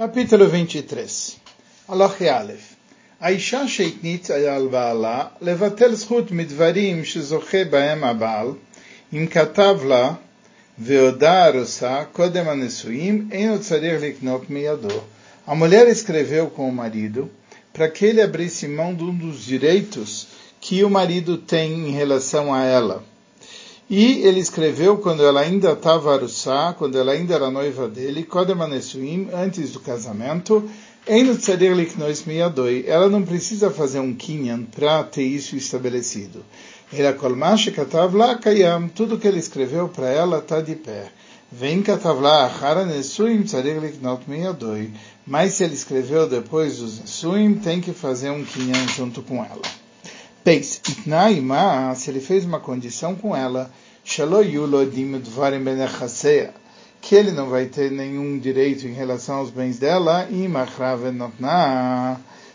Capítulo 0.00 0.46
23 0.46 1.36
הלכי 1.88 2.30
א' 2.30 2.52
האישה 3.20 3.68
שהתנית 3.68 4.30
על 4.30 4.68
בעלה 4.68 5.24
לבטל 5.40 5.94
זכות 5.94 6.30
מדברים 6.30 7.04
שזוכה 7.04 7.64
בהם 7.64 8.04
הבעל, 8.04 8.46
אם 9.12 9.26
כתב 9.30 9.76
לה 9.84 10.12
והודה 10.78 11.46
ארוסה 11.46 12.04
קודם 12.12 12.48
הנישואים, 12.48 13.28
אינו 13.32 13.60
צריך 13.60 14.02
לקנות 14.02 14.50
מידו. 14.50 15.00
A 15.46 15.54
mulher 15.54 15.86
escreveu 15.86 16.46
com 16.46 16.66
o 16.66 16.72
marido 16.72 17.30
para 17.72 17.88
que 17.88 18.06
ele 18.06 18.22
abrisse 18.22 18.66
mão 18.66 18.94
de 18.94 19.04
um 19.04 19.14
dos 19.14 19.44
direitos 19.44 20.28
que 20.62 20.82
o 20.82 20.88
marido 20.88 21.36
tem 21.36 21.88
em 21.88 21.90
relação 21.90 22.54
a 22.54 22.64
ela. 22.64 23.04
E 23.92 24.24
ele 24.24 24.38
escreveu 24.38 24.98
quando 24.98 25.24
ela 25.24 25.40
ainda 25.40 25.72
estava 25.72 26.14
arussá, 26.14 26.72
quando 26.78 26.96
ela 26.96 27.10
ainda 27.10 27.34
era 27.34 27.50
noiva 27.50 27.88
dele, 27.88 28.22
Kodemanesuim, 28.22 29.30
antes 29.34 29.72
do 29.72 29.80
casamento, 29.80 30.70
ela 32.86 33.08
não 33.08 33.22
precisa 33.24 33.68
fazer 33.68 33.98
um 33.98 34.14
kinyan 34.14 34.62
para 34.62 35.02
ter 35.02 35.24
isso 35.24 35.56
estabelecido. 35.56 36.44
Tudo 38.94 39.18
que 39.18 39.26
ele 39.26 39.40
escreveu 39.40 39.88
para 39.88 40.08
ela 40.08 40.38
está 40.38 40.60
de 40.60 40.76
pé. 40.76 41.10
Vem 41.50 41.82
katavla 41.82 42.44
achara 42.44 42.86
nesuim 42.86 43.42
tzarir 43.42 43.80
liknot 43.80 44.22
miyadoi. 44.28 44.92
Mas 45.26 45.54
se 45.54 45.64
ele 45.64 45.74
escreveu 45.74 46.28
depois 46.28 46.78
dos 46.78 47.00
nesuim, 47.00 47.54
tem 47.54 47.80
que 47.80 47.92
fazer 47.92 48.30
um 48.30 48.44
kinyan 48.44 48.86
junto 48.86 49.20
com 49.20 49.44
ela. 49.44 49.79
Itnaima, 50.46 51.94
se 51.94 52.10
ele 52.10 52.20
fez 52.20 52.44
uma 52.44 52.58
condição 52.58 53.14
com 53.14 53.36
ela, 53.36 53.70
que 57.00 57.14
ele 57.14 57.30
não 57.30 57.48
vai 57.48 57.66
ter 57.66 57.90
nenhum 57.90 58.38
direito 58.38 58.86
em 58.86 58.92
relação 58.92 59.36
aos 59.36 59.50
bens 59.50 59.78
dela, 59.78 60.26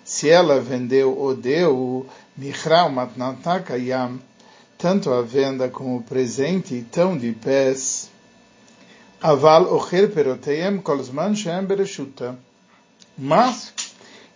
se 0.04 0.30
ela 0.30 0.60
vendeu 0.60 1.18
ou 1.18 1.36
deu, 1.36 2.08
tanto 4.78 5.12
a 5.12 5.22
venda 5.22 5.70
como 5.70 5.98
o 5.98 6.04
presente 6.04 6.76
estão 6.78 7.18
de 7.18 7.32
pés. 7.32 8.10
Aval 9.22 9.74
ocher 9.74 10.12
peroteiam 10.12 10.80
kolzman 10.80 11.36
shem 11.36 11.64
bereshuta. 11.66 12.38
Mas 13.18 13.74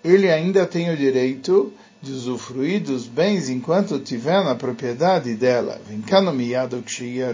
ele 0.03 0.31
ainda 0.31 0.65
tem 0.65 0.89
o 0.91 0.97
direito 0.97 1.73
de 2.02 2.12
usufruir 2.12 2.80
dos 2.80 3.06
bens 3.06 3.48
enquanto 3.48 3.98
tiver 3.98 4.44
na 4.44 4.54
propriedade 4.54 5.34
dela. 5.34 5.80
Vem 5.88 6.00
cá 6.00 6.20
no 6.20 6.32
miado 6.32 6.82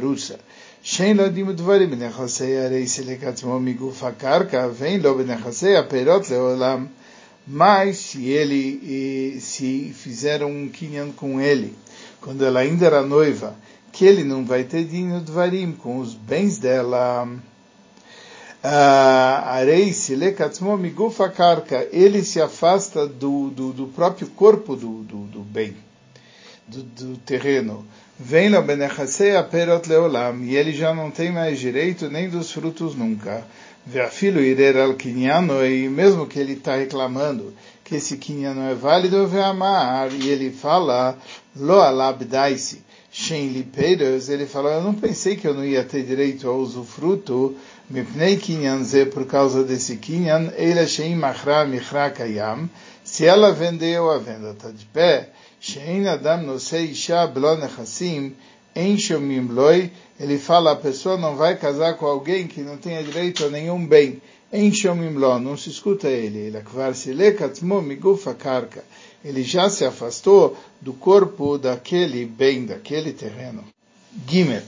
russa. 0.00 0.38
שאין 0.82 1.16
לו 1.16 1.28
דין 1.28 1.48
ודברים 1.48 1.90
בנכסי 1.90 2.56
הריסי 2.56 3.04
לקצמו 3.04 3.60
מגוף 3.60 4.04
הקרקע, 4.04 4.68
ואין 4.72 5.00
לו 5.00 5.18
בנכסי 5.18 5.76
הפירות 5.76 6.30
לעולם. 6.30 6.86
Mas 7.52 7.96
se 7.96 8.28
ele 8.28 9.40
se 9.40 9.92
fizeram 9.94 10.48
um 10.48 10.68
kinyan 10.68 11.10
com 11.10 11.40
ele, 11.40 11.74
quando 12.20 12.44
ela 12.44 12.60
ainda 12.60 12.86
era 12.86 13.02
noiva, 13.02 13.56
que 13.92 14.04
ele 14.04 14.22
não 14.22 14.44
vai 14.44 14.62
ter 14.62 14.84
dinho 14.84 15.20
dvarim 15.20 15.72
com 15.72 15.98
os 15.98 16.14
bens 16.14 16.58
dela. 16.58 17.28
Arei 18.67 19.93
se 19.93 20.15
lekatzmo 20.15 20.75
migufa 20.75 21.29
karka, 21.29 21.87
ele 21.91 22.23
se 22.23 22.41
afasta 22.41 23.05
do, 23.05 23.49
do, 23.51 23.71
do 23.71 23.87
próprio 23.87 24.27
corpo 24.29 24.75
do, 24.75 25.03
do, 25.03 25.17
do 25.27 25.39
bem, 25.41 25.75
do, 26.67 26.81
do 26.81 27.17
terreno. 27.17 27.85
Vem 28.17 28.49
no 28.49 28.61
benechasei 28.63 29.35
aperot 29.35 29.87
leolam, 29.87 30.43
e 30.43 30.55
ele 30.55 30.73
já 30.73 30.95
não 30.95 31.11
tem 31.11 31.31
mais 31.31 31.59
direito 31.59 32.09
nem 32.09 32.27
dos 32.27 32.51
frutos 32.51 32.95
nunca. 32.95 33.45
Veafilo 33.85 34.39
irer 34.39 34.77
al 34.77 34.95
kinyan, 34.95 35.47
e 35.63 35.87
mesmo 35.87 36.25
que 36.25 36.39
ele 36.39 36.53
está 36.53 36.75
reclamando 36.75 37.53
que 37.83 37.97
esse 37.97 38.19
não 38.55 38.67
é 38.67 38.73
válido, 38.73 39.27
veamar, 39.27 40.11
e 40.11 40.27
ele 40.27 40.49
fala, 40.49 41.15
lo 41.55 41.79
alabdaisi, 41.79 42.81
shen 43.11 43.63
ele 44.27 44.45
fala, 44.47 44.71
eu 44.71 44.81
não 44.81 44.95
pensei 44.95 45.35
que 45.35 45.47
eu 45.47 45.53
não 45.53 45.63
ia 45.63 45.83
ter 45.83 46.03
direito 46.03 46.49
ao 46.49 46.57
usufruto, 46.57 47.55
Mipnei 47.87 48.37
kinyan 48.37 48.83
ze, 48.83 49.05
por 49.05 49.27
causa 49.27 49.63
desse 49.63 49.97
kinyan, 49.97 50.51
ele 50.57 50.87
shein 50.87 51.15
machra 51.17 51.65
michra 51.65 52.09
kayam, 52.09 52.67
se 53.03 53.25
ela 53.25 53.51
vendeu, 53.51 54.09
a 54.09 54.17
venda 54.17 54.51
está 54.51 54.71
de 54.71 54.85
pé, 54.85 55.29
shein 55.61 56.07
adam 56.07 56.41
nosei 56.41 56.85
isha 56.85 57.27
blo 57.27 57.55
nechassim, 57.55 58.33
em 58.75 58.97
shomim 58.97 59.47
loi, 59.47 59.91
ele 60.19 60.39
fala, 60.39 60.71
a 60.71 60.75
pessoa 60.75 61.15
não 61.15 61.35
vai 61.35 61.57
casar 61.57 61.95
com 61.95 62.07
alguém 62.07 62.47
que 62.47 62.61
não 62.61 62.75
tenha 62.75 63.03
direito 63.03 63.45
a 63.45 63.49
nenhum 63.49 63.85
bem, 63.85 64.19
em 64.51 64.73
shomim 64.73 65.13
lo, 65.13 65.37
não 65.37 65.55
se 65.55 65.69
escuta 65.69 66.07
ele, 66.07 66.39
ele 66.39 66.57
akvar 66.57 66.95
silekatzmo 66.95 67.83
migufa 67.83 68.33
karka, 68.33 68.83
ele 69.23 69.43
já 69.43 69.69
se 69.69 69.85
afastou 69.85 70.57
do 70.81 70.93
corpo 70.93 71.59
daquele 71.59 72.25
bem, 72.25 72.65
daquele 72.65 73.13
terreno. 73.13 73.63
Gimel. 74.27 74.63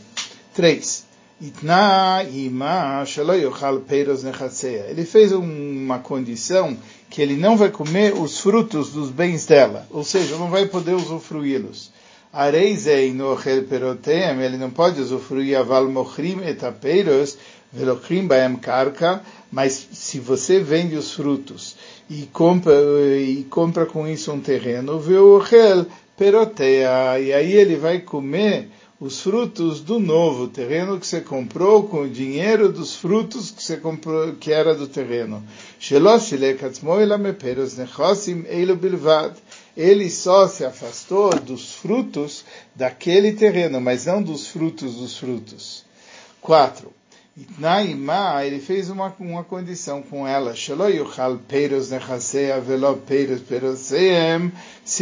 3. 0.54 1.07
Ele 4.90 5.06
fez 5.06 5.32
uma 5.32 6.00
condição 6.00 6.76
que 7.12 7.22
ele 7.22 7.36
não 7.36 7.56
vai 7.56 7.70
comer 7.70 8.16
os 8.16 8.40
frutos 8.40 8.92
dos 8.92 9.12
bens 9.12 9.46
dela, 9.46 9.86
ou 9.92 10.04
seja, 10.04 10.36
não 10.36 10.50
vai 10.50 10.66
poder 10.66 10.96
usufruí-los. 10.96 11.92
Ele 12.34 14.58
não 14.58 14.72
pode 14.72 15.00
usufruir 15.00 15.60
aval 15.60 15.88
mochrim 15.88 16.44
etapeiros, 16.44 17.38
velokrim 17.72 18.26
baem 18.26 18.56
karka, 18.56 19.22
mas 19.52 19.88
se 19.92 20.20
você 20.20 20.60
vende 20.60 20.96
os 20.96 21.14
frutos 21.14 21.76
e 22.10 22.28
compra, 22.34 22.74
e 23.16 23.46
compra 23.50 23.86
com 23.86 24.08
isso 24.08 24.32
um 24.32 24.40
terreno, 24.40 25.00
veochel 25.00 25.86
peroteia, 26.18 27.20
e 27.20 27.32
aí 27.32 27.54
ele 27.54 27.76
vai 27.76 28.00
comer 28.00 28.70
os 29.00 29.22
frutos 29.22 29.80
do 29.80 30.00
novo 30.00 30.48
terreno 30.48 31.00
que 31.00 31.06
você 31.06 31.22
comprou 31.22 31.84
com 31.88 32.02
o 32.02 32.10
dinheiro 32.10 32.72
dos 32.72 32.96
frutos 32.96 33.52
que 33.52 33.64
você 33.64 33.78
comprou, 33.78 34.34
que 34.34 34.52
era 34.52 34.74
do 34.74 34.88
terreno. 34.88 35.44
Ele 39.76 40.10
só 40.10 40.48
se 40.48 40.66
afastou 40.66 41.30
dos 41.40 41.76
frutos 41.76 42.44
daquele 42.74 43.34
terreno, 43.34 43.80
mas 43.80 44.08
não 44.08 44.22
dos 44.22 44.48
frutos 44.48 44.96
dos 44.96 45.16
frutos. 45.16 45.86
4. 46.42 46.97
Naima, 47.60 48.44
ele 48.44 48.60
fez 48.60 48.90
uma, 48.90 49.16
uma 49.20 49.44
condição 49.44 50.02
com 50.02 50.28
ela. 50.28 50.56
Se 50.56 50.72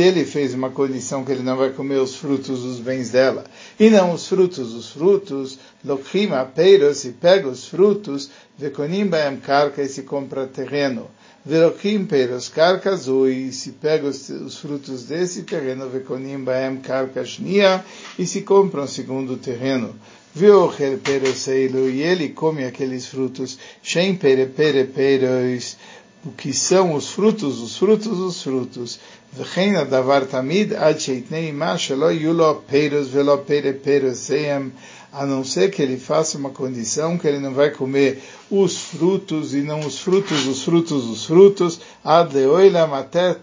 ele 0.01 0.25
fez 0.25 0.53
uma 0.53 0.69
condição 0.69 1.23
que 1.23 1.31
ele 1.31 1.43
não 1.43 1.55
vai 1.55 1.69
comer 1.69 1.95
os 1.95 2.17
frutos 2.17 2.61
dos 2.61 2.81
bens 2.81 3.09
dela, 3.09 3.45
e 3.79 3.89
não 3.89 4.11
os 4.11 4.27
frutos 4.27 4.73
dos 4.73 4.89
frutos, 4.89 5.57
lokhima 5.85 6.43
peiros, 6.43 7.05
e 7.05 7.13
pega 7.13 7.47
os 7.47 7.69
frutos, 7.69 8.29
vekonim 8.57 9.07
baem 9.07 9.37
karka, 9.37 9.81
e 9.81 9.87
se 9.87 10.01
compra 10.01 10.45
terreno. 10.45 11.09
Velokim 11.45 12.05
peiros 12.05 12.49
karkas, 12.49 13.07
e 13.07 13.53
se 13.53 13.71
pega 13.71 14.07
os, 14.07 14.27
os, 14.27 14.57
frutos 14.57 15.05
desse 15.05 15.43
terreno, 15.43 15.87
vekonim 15.87 16.43
baem 16.43 16.75
karka 16.77 17.23
shnia, 17.23 17.85
e 18.19 18.27
se 18.27 18.41
compra 18.41 18.81
um 18.81 18.87
segundo 18.87 19.37
terreno 19.37 19.95
Viochel 20.35 20.97
peroseilo, 20.97 21.89
e 21.89 22.01
ele 22.01 22.29
come 22.29 22.65
aqueles 22.65 23.07
frutos, 23.07 23.57
shem 23.81 24.17
pere 24.17 24.47
pere 24.47 24.83
peros, 24.83 25.77
o 26.25 26.31
que 26.31 26.51
são 26.51 26.93
os 26.93 27.09
frutos, 27.09 27.61
os 27.61 27.77
frutos, 27.77 28.19
os 28.19 28.43
frutos. 28.43 28.99
V'cheina 29.33 29.85
davar 29.85 30.25
tamid 30.25 30.73
ad 30.75 31.01
sheitnei 31.01 31.53
ma 31.53 31.77
shelo 31.77 32.11
yulo 32.11 32.63
peros 32.67 33.07
velo 33.07 33.37
pere 33.37 33.71
peroseim, 33.71 34.73
a 35.13 35.25
não 35.25 35.45
ser 35.45 35.71
que 35.71 35.81
ele 35.81 35.95
faça 35.95 36.37
uma 36.37 36.49
condição 36.49 37.17
que 37.17 37.25
ele 37.29 37.39
não 37.39 37.53
vai 37.53 37.71
comer 37.71 38.21
os 38.51 38.77
frutos 38.77 39.53
e 39.53 39.61
não 39.61 39.79
os 39.79 39.99
frutos, 39.99 40.45
os 40.47 40.63
frutos, 40.65 41.05
os 41.05 41.25
frutos, 41.25 41.79
ad 42.03 42.35
leoilam 42.35 42.93
até 42.93 43.33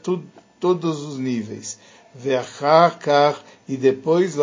todos 0.60 1.00
os 1.00 1.18
níveis. 1.18 1.78
Ve'achar 2.14 2.98
e 3.68 3.76
depois 3.76 4.34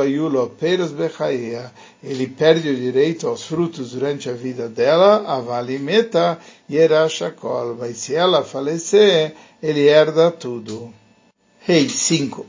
ele 2.04 2.28
perde 2.28 2.70
o 2.70 2.76
direito 2.76 3.28
aos 3.28 3.44
frutos 3.44 3.92
durante 3.92 4.30
a 4.30 4.34
vida 4.34 4.68
dela, 4.70 5.26
avalimeta 5.28 6.40
yerashakol, 6.70 7.76
mas 7.78 7.98
se 7.98 8.16
ela 8.16 8.44
falecer, 8.44 9.34
ele 9.62 9.88
herda 9.88 10.32
tudo. 10.32 10.94
Rei 11.60 11.90
5. 11.90 12.46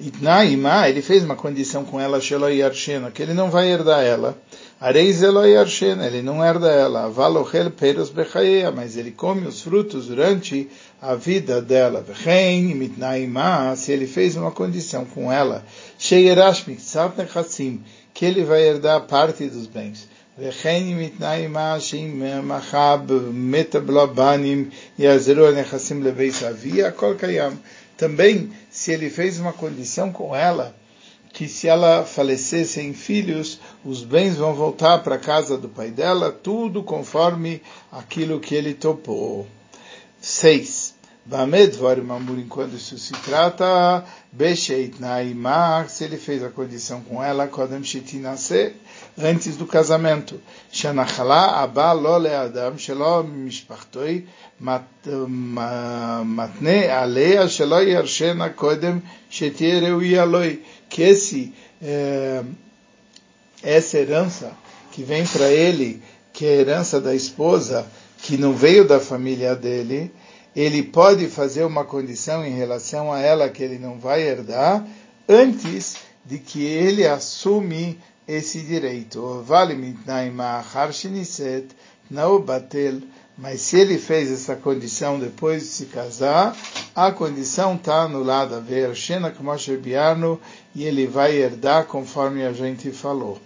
Itnaima, 0.00 0.88
ele 0.88 1.02
fez 1.02 1.22
uma 1.22 1.36
condição 1.36 1.84
com 1.84 2.00
ela, 2.00 2.20
Sheloi 2.20 2.62
Arshena, 2.62 3.10
que 3.10 3.22
ele 3.22 3.34
não 3.34 3.50
vai 3.50 3.70
herdar 3.70 4.02
ela. 4.02 4.36
Areis 4.80 5.20
Eloi 5.20 5.58
Arshena, 5.58 6.06
ele 6.06 6.22
não 6.22 6.42
herda 6.42 6.70
ela. 6.70 7.10
Valochel 7.10 7.70
Peros 7.70 8.08
Bechaea, 8.08 8.70
mas 8.70 8.96
ele 8.96 9.10
come 9.10 9.46
os 9.46 9.60
frutos 9.60 10.06
durante 10.06 10.70
a 11.02 11.14
vida 11.14 11.60
dela. 11.60 12.00
Vechein 12.00 12.74
Mitnaima, 12.74 13.76
se 13.76 13.92
ele 13.92 14.06
fez 14.06 14.36
uma 14.36 14.50
condição 14.50 15.04
com 15.04 15.30
ela, 15.30 15.62
Sheirash 15.98 16.64
Miktsat 16.66 17.18
Nechassim, 17.18 17.82
que 18.14 18.24
ele 18.24 18.42
vai 18.42 18.62
herdar 18.62 19.02
parte 19.02 19.46
dos 19.48 19.66
bens. 19.66 20.08
וכן 20.42 20.82
אם 20.82 20.98
התנאי 20.98 21.44
עמה 21.44 21.80
שאם 21.80 22.22
מחה 22.48 22.96
מטבלה 23.32 24.06
בנים 24.06 24.70
יעזרו 24.98 25.46
הנכסים 25.46 26.02
לבית 26.02 26.42
אבי, 26.42 26.84
הכל 26.84 27.14
קיים. 27.18 27.52
Também, 28.00 28.48
se 28.75 28.91
ele 28.91 29.09
fez 29.09 29.39
uma 29.39 29.53
condição 29.53 30.11
com 30.11 30.35
ela, 30.35 30.75
que 31.31 31.47
se 31.47 31.65
ela 31.65 32.03
falecer 32.03 32.67
sem 32.67 32.93
filhos, 32.93 33.57
os 33.85 34.03
bens 34.03 34.35
vão 34.35 34.53
voltar 34.53 35.01
para 35.01 35.15
a 35.15 35.17
casa 35.17 35.57
do 35.57 35.69
pai 35.69 35.91
dela, 35.91 36.29
tudo 36.29 36.83
conforme 36.83 37.61
aquilo 37.89 38.37
que 38.37 38.53
ele 38.53 38.73
topou. 38.73 39.47
6. 40.19 40.84
Quando 41.27 42.75
isso 42.75 42.99
se 42.99 43.13
trata, 43.13 44.05
Naimar, 44.99 45.89
se 45.89 46.03
ele 46.03 46.17
fez 46.17 46.43
a 46.43 46.49
condição 46.49 47.01
com 47.01 47.23
ela, 47.23 47.47
Kodem 47.47 47.81
antes 49.17 49.57
do 49.57 49.65
casamento. 49.65 50.39
Adam, 52.35 52.77
Mishpachtoi, 53.23 54.27
Matne 54.59 55.17
que 60.87 61.01
esse, 61.01 61.51
é, 61.81 62.43
essa 63.63 63.97
herança 63.97 64.51
que 64.91 65.03
vem 65.03 65.25
para 65.25 65.49
ele, 65.49 66.03
que 66.31 66.45
é 66.45 66.49
a 66.49 66.61
herança 66.61 67.01
da 67.01 67.15
esposa, 67.15 67.87
que 68.19 68.37
não 68.37 68.53
veio 68.53 68.87
da 68.87 68.99
família 68.99 69.55
dele, 69.55 70.11
ele 70.55 70.81
pode 70.83 71.27
fazer 71.27 71.65
uma 71.65 71.83
condição 71.83 72.45
em 72.45 72.55
relação 72.55 73.11
a 73.11 73.19
ela 73.19 73.49
que 73.49 73.61
ele 73.61 73.77
não 73.77 73.99
vai 73.99 74.21
herdar 74.21 74.87
antes 75.27 75.97
de 76.23 76.37
que 76.37 76.63
ele 76.63 77.05
assume 77.05 77.99
esse 78.27 78.61
direito. 78.61 79.45
Mas 83.37 83.61
se 83.61 83.77
ele 83.77 83.97
fez 83.97 84.31
essa 84.31 84.55
condição 84.55 85.19
depois 85.19 85.63
de 85.63 85.67
se 85.67 85.85
casar, 85.87 86.55
a 86.95 87.11
condição 87.11 87.75
está 87.75 88.03
anulada. 88.03 88.63
E 90.73 90.83
ele 90.83 91.05
vai 91.05 91.35
herdar 91.35 91.85
conforme 91.85 92.45
a 92.45 92.53
gente 92.53 92.91
falou. 92.91 93.39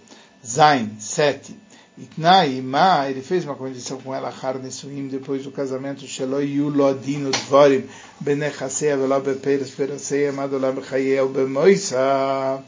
Zain, 0.46 0.96
7. 1.00 1.56
Itnai, 2.00 2.62
Ma, 2.62 3.10
ele 3.10 3.20
fez 3.20 3.44
uma 3.44 3.54
condição 3.54 4.00
com 4.00 4.14
ela, 4.14 4.30
Har 4.30 4.58
Nesuim, 4.58 5.06
depois 5.06 5.44
do 5.44 5.50
casamento, 5.50 6.06
Sheloi 6.06 6.54
Yulodino 6.54 7.30
Dvorim, 7.30 7.84
Benechasea, 8.18 8.96
Velo 8.96 9.20
Beperes, 9.20 9.68
Peraseia, 9.70 10.32
Madolam 10.32 10.82
Chayel, 10.82 11.28
Bemoisa. 11.28 12.62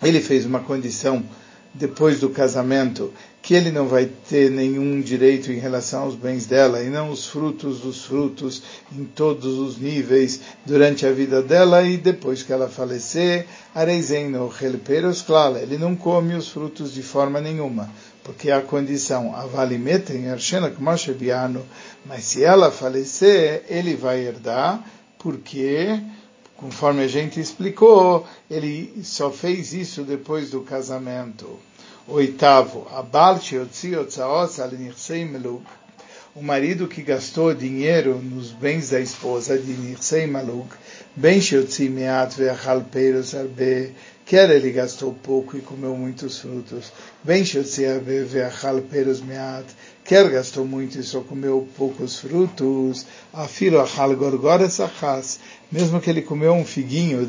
Ele 0.00 0.20
fez 0.20 0.46
uma 0.46 0.60
condição 0.60 1.24
depois 1.74 2.20
do 2.20 2.30
casamento 2.30 3.12
que 3.44 3.52
ele 3.52 3.70
não 3.70 3.86
vai 3.86 4.06
ter 4.06 4.50
nenhum 4.50 5.02
direito 5.02 5.52
em 5.52 5.58
relação 5.58 6.04
aos 6.04 6.14
bens 6.14 6.46
dela 6.46 6.82
e 6.82 6.88
não 6.88 7.10
os 7.10 7.26
frutos 7.26 7.78
dos 7.78 8.02
frutos 8.02 8.62
em 8.90 9.04
todos 9.04 9.58
os 9.58 9.76
níveis 9.76 10.40
durante 10.64 11.04
a 11.04 11.12
vida 11.12 11.42
dela 11.42 11.82
e 11.82 11.98
depois 11.98 12.42
que 12.42 12.54
ela 12.54 12.70
falecer, 12.70 13.46
areizeno 13.74 14.48
relperos 14.48 15.20
klala, 15.20 15.60
ele 15.60 15.76
não 15.76 15.94
come 15.94 16.34
os 16.34 16.48
frutos 16.48 16.94
de 16.94 17.02
forma 17.02 17.38
nenhuma, 17.38 17.90
porque 18.22 18.50
a 18.50 18.62
condição. 18.62 19.36
Avalimeta 19.36 20.14
em 20.14 20.30
arshena 20.30 20.70
kmashebiano, 20.70 21.66
mas 22.06 22.24
se 22.24 22.42
ela 22.42 22.70
falecer, 22.70 23.64
ele 23.68 23.94
vai 23.94 24.20
herdar, 24.20 24.82
porque 25.18 26.00
conforme 26.56 27.02
a 27.02 27.08
gente 27.08 27.38
explicou, 27.38 28.26
ele 28.50 29.02
só 29.02 29.30
fez 29.30 29.74
isso 29.74 30.02
depois 30.02 30.48
do 30.48 30.62
casamento. 30.62 31.58
Oitavo, 32.06 32.86
Abal 32.92 33.40
o 36.36 36.42
marido 36.42 36.86
que 36.86 37.00
gastou 37.00 37.54
dinheiro 37.54 38.18
nos 38.18 38.50
bens 38.50 38.90
da 38.90 39.00
esposa 39.00 39.58
de 39.58 39.72
Nirsei 39.72 40.26
Maluk, 40.26 40.68
Ben 41.16 41.40
Arbe, 42.06 43.92
quer 44.26 44.50
ele 44.50 44.70
gastou 44.70 45.14
pouco 45.14 45.56
e 45.56 45.62
comeu 45.62 45.96
muitos 45.96 46.40
frutos, 46.40 46.92
Ben 47.22 47.42
Arbe 47.42 48.26
quer 50.04 50.28
gastou 50.28 50.66
muito 50.66 50.98
e 50.98 51.02
só 51.02 51.22
comeu 51.22 51.66
poucos 51.74 52.18
frutos, 52.18 53.06
Achal 53.32 53.46
mesmo 55.72 56.02
que 56.02 56.10
ele 56.10 56.20
comeu 56.20 56.52
um 56.52 56.66
figuinho, 56.66 57.24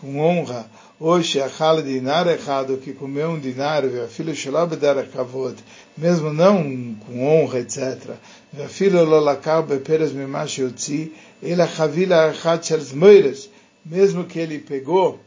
com 0.00 0.20
honra, 0.20 0.70
Hoje, 1.02 1.40
a 1.40 1.80
dinar 1.80 2.26
errado, 2.26 2.76
que 2.76 2.92
comeu 2.92 3.30
um 3.30 3.40
dinar, 3.40 3.82
a 3.86 4.06
filha 4.06 4.34
shalab 4.34 4.76
der 4.76 5.08
kavod, 5.08 5.56
mesmo 5.96 6.30
não 6.30 6.94
com 6.94 7.26
honra, 7.26 7.60
etc. 7.60 8.16
A 8.62 8.68
filha 8.68 9.00
lolakar 9.00 9.62
beperes 9.62 10.12
mimash 10.12 10.58
yotzi, 10.58 11.10
ele 11.42 11.62
a 11.62 11.66
chavila 11.66 12.26
errad 12.28 12.62
shel 12.62 12.80
zmoires, 12.80 13.48
mesmo 13.82 14.24
que 14.24 14.38
ele 14.38 14.58
pegou 14.58 15.18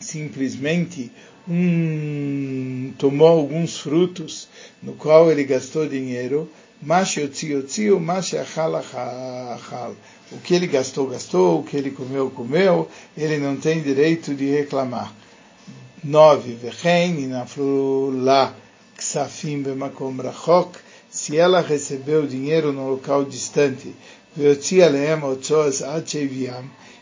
simplesmente 0.00 1.12
um, 1.48 2.92
tomou 2.98 3.28
alguns 3.28 3.78
frutos 3.78 4.48
no 4.82 4.94
qual 4.94 5.30
ele 5.30 5.44
gastou 5.44 5.86
dinheiro, 5.86 6.50
o 10.30 10.38
que 10.38 10.54
ele 10.54 10.66
gastou, 10.66 11.08
gastou, 11.08 11.58
o 11.58 11.64
que 11.64 11.76
ele 11.76 11.90
comeu, 11.90 12.30
comeu, 12.30 12.88
ele 13.16 13.38
não 13.38 13.56
tem 13.56 13.82
direito 13.82 14.34
de 14.34 14.50
reclamar. 14.50 15.12
9. 16.04 16.54
Vechen 16.54 17.18
inaflula 17.20 18.54
ksafim 18.96 19.62
bemakom 19.62 20.14
rachok, 20.16 20.78
se 21.10 21.36
ela 21.36 21.60
recebeu 21.60 22.26
dinheiro 22.26 22.72
no 22.72 22.90
local 22.90 23.24
distante, 23.24 23.92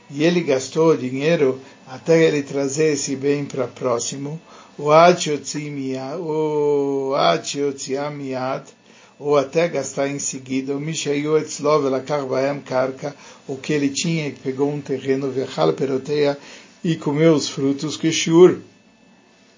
e 0.09 0.25
ele 0.25 0.41
gastou 0.41 0.97
dinheiro 0.97 1.61
até 1.87 2.23
ele 2.23 2.43
trazer 2.43 2.95
esse 2.95 3.15
bem 3.15 3.45
para 3.45 3.67
próximo, 3.67 4.41
o 4.79 4.91
ou 9.19 9.37
até 9.37 9.69
gastar 9.69 10.09
em 10.09 10.19
seguida, 10.19 10.77
o 10.77 10.81
Mishayu 10.81 11.39
Etzlov 11.39 11.87
Elakar 11.87 12.27
Baem 12.27 12.61
Karka, 12.61 13.15
o 13.47 13.57
que 13.57 13.73
ele 13.73 13.89
tinha, 13.89 14.31
que 14.31 14.41
pegou 14.41 14.71
um 14.71 14.81
terreno, 14.81 15.31
Vechal 15.31 15.73
Peroteia, 15.73 16.39
e 16.85 16.97
comeu 16.97 17.35
os 17.35 17.49
frutos, 17.49 17.97
que 17.97 18.13
Shur 18.13 18.59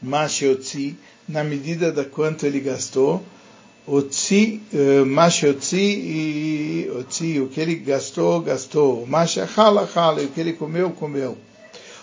Mashiotzi, 0.00 0.96
na 1.28 1.43
medida 1.43 1.90
da 1.90 2.05
quanto 2.05 2.46
ele 2.46 2.60
gastou, 2.60 3.22
Otzi, 3.90 4.60
uh, 4.72 5.06
Mashiotzi 5.06 5.76
e 5.81 6.90
Otzi, 6.90 7.40
o 7.40 7.49
que 7.49 7.61
ele 7.61 7.75
gastou, 7.76 8.40
gastou, 8.40 9.06
Mashachal 9.06 9.78
Achal, 9.78 10.16
o 10.16 10.28
que 10.28 10.40
ele 10.40 10.52
comeu, 10.52 10.90
comeu. 10.90 11.38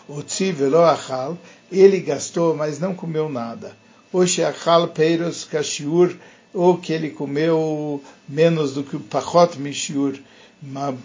Otzi 0.10 0.52
Velo 0.52 0.80
Achal, 0.80 1.38
ele 1.72 2.00
gastou, 2.00 2.56
mas 2.56 2.80
não 2.80 2.96
comeu 2.96 3.30
nada. 3.30 3.78
Oshachal 4.12 4.88
Peiros 4.88 5.44
Kashiur, 5.44 6.16
ou 6.56 6.78
que 6.78 6.94
ele 6.94 7.10
comeu 7.10 8.02
menos 8.28 8.74
do 8.74 8.84
que 8.84 8.96
o 8.96 9.00
pachot 9.00 9.60
mishur, 9.60 10.16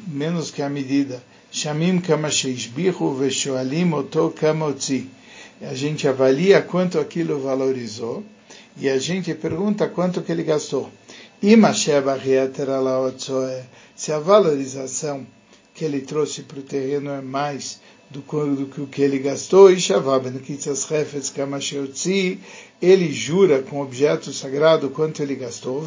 menos 0.07 0.51
que 0.51 0.63
a 0.63 0.69
medida. 0.71 1.23
Shamim 1.51 2.01
kama 2.01 2.31
sheishbichu 2.31 3.15
veshoalim 3.15 3.93
oto 3.93 4.31
kama 4.31 4.67
otzi. 4.67 5.11
A 5.61 5.75
gente 5.75 6.07
avalia 6.07 6.63
quanto 6.63 7.01
aquilo 7.01 7.41
valorizou 7.41 8.25
e 8.79 8.89
a 8.89 8.97
gente 8.99 9.35
pergunta 9.35 9.89
quanto 9.89 10.23
que 10.23 10.31
ele 10.33 10.45
gastou. 10.45 10.89
Se 13.97 14.13
a 14.13 14.19
valorização 14.19 15.27
que 15.75 15.85
ele 15.85 16.01
trouxe 16.01 16.43
para 16.43 16.61
o 16.61 16.63
terreno 16.63 17.11
é 17.11 17.21
mais 17.21 17.81
do, 18.11 18.21
do 18.57 18.87
que 18.89 19.01
ele 19.01 19.19
gastou, 19.21 19.71
ele 22.83 23.13
jura 23.13 23.63
com 23.63 23.79
o 23.79 23.83
objeto 23.83 24.33
sagrado 24.33 24.91
quanto 24.91 25.23
ele 25.23 25.37
gastou, 25.37 25.85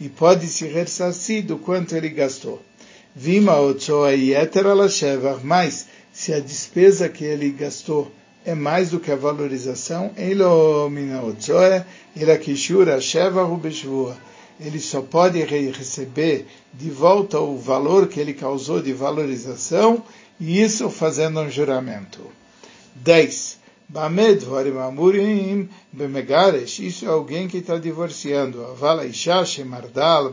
e 0.00 0.08
pode 0.08 0.46
se 0.48 0.66
ressarcir 0.66 1.44
do 1.44 1.56
quanto 1.58 1.94
ele 1.94 2.08
gastou. 2.08 2.60
Vima 3.14 3.52
mas 5.44 5.86
se 6.12 6.32
a 6.32 6.40
despesa 6.40 7.08
que 7.08 7.24
ele 7.24 7.50
gastou 7.50 8.10
é 8.44 8.54
mais 8.54 8.90
do 8.90 8.98
que 8.98 9.12
a 9.12 9.16
valorização, 9.16 10.10
ele 14.60 14.80
só 14.80 15.00
pode 15.00 15.42
receber 15.42 16.46
de 16.72 16.90
volta 16.90 17.40
o 17.40 17.56
valor 17.56 18.06
que 18.08 18.20
ele 18.20 18.34
causou 18.34 18.80
de 18.82 18.92
valorização 18.92 20.02
e 20.40 20.62
isso 20.62 20.90
fazendo 20.90 21.40
um 21.40 21.50
juramento. 21.50 22.30
10. 22.96 23.58
Bamed 23.88 24.44
Varimamurim 24.44 25.68
Bemegaresh, 25.92 26.80
isso 26.80 27.04
é 27.04 27.08
alguém 27.08 27.48
que 27.48 27.58
está 27.58 27.76
divorciando. 27.78 28.64
Avala 28.64 29.04
Isha 29.04 29.44
Shemardal 29.44 30.32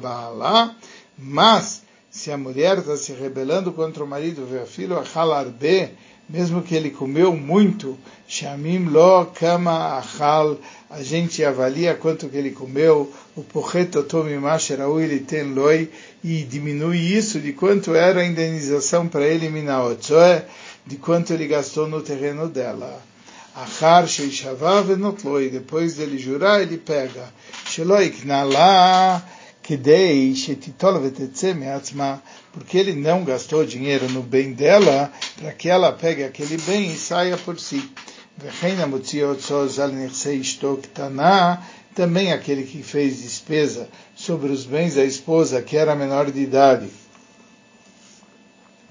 mas 1.17 1.83
se 2.09 2.31
a 2.31 2.37
mulher 2.37 2.79
está 2.79 2.97
se 2.97 3.13
rebelando 3.13 3.71
contra 3.71 4.03
o 4.03 4.07
marido, 4.07 4.45
vê 4.45 4.59
a 4.59 4.65
filho, 4.65 4.99
Achalarbe, 4.99 5.91
mesmo 6.29 6.61
que 6.61 6.75
ele 6.75 6.89
comeu 6.89 7.35
muito, 7.35 7.97
Shamim 8.27 8.85
lo 8.85 9.25
kama 9.25 9.97
achal, 9.97 10.57
a 10.89 11.03
gente 11.03 11.43
avalia 11.43 11.95
quanto 11.95 12.29
que 12.29 12.37
ele 12.37 12.51
comeu, 12.51 13.11
o 13.35 13.43
porreto 13.43 14.03
tomimasherau 14.03 15.01
ele 15.01 15.19
tem 15.19 15.43
loi, 15.43 15.89
e 16.23 16.43
diminui 16.43 16.97
isso 16.97 17.39
de 17.39 17.51
quanto 17.53 17.93
era 17.93 18.21
a 18.21 18.25
indenização 18.25 19.07
para 19.07 19.25
ele, 19.25 19.49
minaotzoe, 19.49 20.43
de 20.85 20.95
quanto 20.97 21.33
ele 21.33 21.47
gastou 21.47 21.87
no 21.87 22.01
terreno 22.01 22.47
dela. 22.47 23.01
Achar 23.53 24.07
sheishavav 24.07 24.91
enotloi, 24.91 25.49
depois 25.49 25.95
dele 25.95 26.17
jurar, 26.17 26.61
ele 26.61 26.77
pega. 26.77 27.29
Sheloik 27.65 28.25
nala, 28.25 29.21
porque 32.51 32.77
ele 32.77 32.93
não 32.93 33.23
gastou 33.23 33.65
dinheiro 33.65 34.09
no 34.09 34.21
bem 34.21 34.53
dela, 34.53 35.11
para 35.37 35.51
que 35.53 35.69
ela 35.69 35.91
pegue 35.91 36.23
aquele 36.23 36.57
bem 36.57 36.91
e 36.91 36.97
saia 36.97 37.37
por 37.37 37.59
si. 37.59 37.89
Também 41.93 42.31
aquele 42.31 42.63
que 42.63 42.81
fez 42.81 43.21
despesa 43.21 43.89
sobre 44.15 44.51
os 44.51 44.65
bens 44.65 44.95
da 44.95 45.03
esposa, 45.03 45.61
que 45.61 45.77
era 45.77 45.95
menor 45.95 46.31
de 46.31 46.41
idade. 46.41 46.89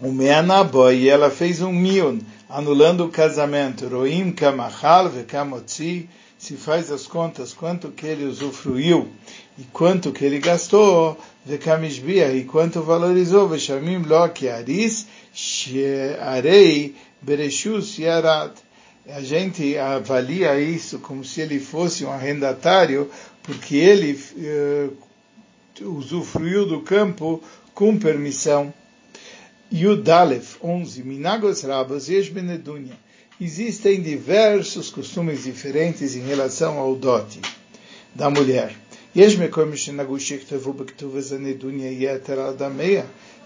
O 0.00 0.12
Meanabó, 0.12 0.90
e 0.90 1.08
ela 1.08 1.30
fez 1.30 1.60
um 1.60 1.72
mil 1.72 2.20
anulando 2.48 3.04
o 3.04 3.10
casamento. 3.10 3.86
Roim 3.88 4.32
kamachal 4.32 5.08
vekamotzi, 5.08 6.08
se 6.40 6.56
faz 6.56 6.90
as 6.90 7.06
contas 7.06 7.52
quanto 7.52 7.90
que 7.90 8.06
ele 8.06 8.24
usufruiu 8.24 9.10
e 9.58 9.62
quanto 9.74 10.10
que 10.10 10.24
ele 10.24 10.38
gastou, 10.38 11.18
vekamishbia, 11.44 12.32
e 12.32 12.44
quanto 12.44 12.80
valorizou, 12.82 13.46
veshamim 13.46 13.98
lo 13.98 14.26
kiaris, 14.30 15.06
shearei 15.34 16.96
bereshus 17.20 17.98
yarad. 17.98 18.52
A 19.06 19.20
gente 19.20 19.76
avalia 19.76 20.58
isso 20.58 21.00
como 21.00 21.22
se 21.22 21.42
ele 21.42 21.60
fosse 21.60 22.06
um 22.06 22.10
arrendatário, 22.10 23.10
porque 23.42 23.76
ele 23.76 24.18
uh, 24.38 24.96
usufruiu 25.94 26.64
do 26.64 26.80
campo 26.80 27.42
com 27.74 27.98
permissão. 27.98 28.72
Yudalef 29.70 30.56
11. 30.62 31.02
Minagos 31.02 31.62
Rabos 31.64 32.08
Yesh 32.08 32.30
Benedunya. 32.30 32.96
Existem 33.40 34.02
diversos 34.02 34.90
costumes 34.90 35.44
diferentes 35.44 36.14
em 36.14 36.20
relação 36.20 36.78
ao 36.78 36.94
dote 36.94 37.40
da 38.14 38.28
mulher. 38.28 38.76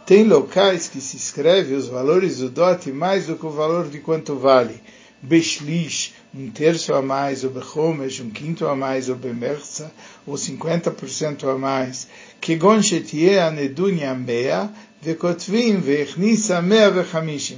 Tem 0.05 0.25
locais 0.25 0.89
que 0.89 1.01
se 1.01 1.17
escreve 1.17 1.75
os 1.75 1.87
valores 1.87 2.39
do 2.39 2.51
dote 2.51 2.91
mais 2.91 3.27
do 3.27 3.37
que 3.37 3.47
o 3.47 3.51
valor 3.51 3.89
de 3.89 4.01
quanto 4.01 4.35
vale. 4.35 4.81
Beshlish, 5.23 6.13
um 6.35 6.51
terço 6.51 6.93
a 6.93 7.01
mais, 7.01 7.45
ou 7.45 7.51
Bechomesh, 7.51 8.19
um 8.21 8.31
quinto 8.31 8.67
a 8.67 8.75
mais, 8.75 9.09
ou 9.09 9.15
Bemerza, 9.15 9.93
ou 10.27 10.35
50% 10.35 11.49
a 11.49 11.57
mais. 11.57 12.09
Kegon 12.41 12.83
shetie 12.83 13.39
anedunya 13.39 14.13
mea, 14.13 14.71
vekotvim 15.05 15.81
vechnisa 15.81 16.63
mea. 16.63 16.91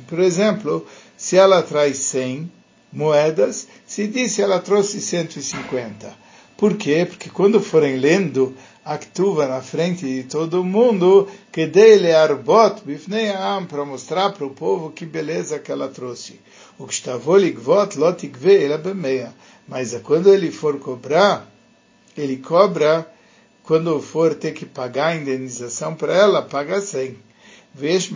Por 0.09 0.21
exemplo, 0.21 0.85
se 1.17 1.37
ela 1.37 1.63
traz 1.63 1.99
100 1.99 2.51
moedas, 2.93 3.69
se 3.87 4.09
diz 4.09 4.33
se 4.33 4.43
ela 4.43 4.59
trouxe 4.59 5.01
150. 5.01 6.27
Por 6.57 6.77
quê? 6.77 7.07
Porque 7.09 7.31
quando 7.31 7.61
forem 7.61 7.99
lendo 7.99 8.55
a 8.85 8.99
na 9.49 9.61
frente 9.61 10.07
de 10.07 10.23
todo 10.25 10.65
mundo, 10.65 11.29
que 11.53 11.67
dele 11.67 12.13
arbot 12.13 12.83
bifneam 12.85 13.67
para 13.67 13.85
mostrar 13.85 14.33
para 14.33 14.47
o 14.47 14.51
povo 14.51 14.91
que 14.91 15.05
beleza 15.05 15.59
que 15.59 15.71
ela 15.71 15.89
trouxe. 15.89 16.41
O 16.79 16.87
que 16.87 16.95
estava 16.95 17.37
ligvot 17.37 17.99
lotikve 17.99 18.65
ela. 18.65 18.81
Mas 19.69 19.95
quando 20.03 20.33
ele 20.33 20.51
for 20.51 20.79
cobrar, 20.79 21.47
ele 22.17 22.39
cobra 22.39 23.07
quando 23.65 24.01
for 24.01 24.35
ter 24.35 24.53
que 24.53 24.65
pagar 24.65 25.09
a 25.09 25.17
indenização 25.17 25.95
para 25.95 26.15
ela, 26.15 26.41
paga 26.41 26.81
100. 26.81 27.27
Vesh 27.79 28.11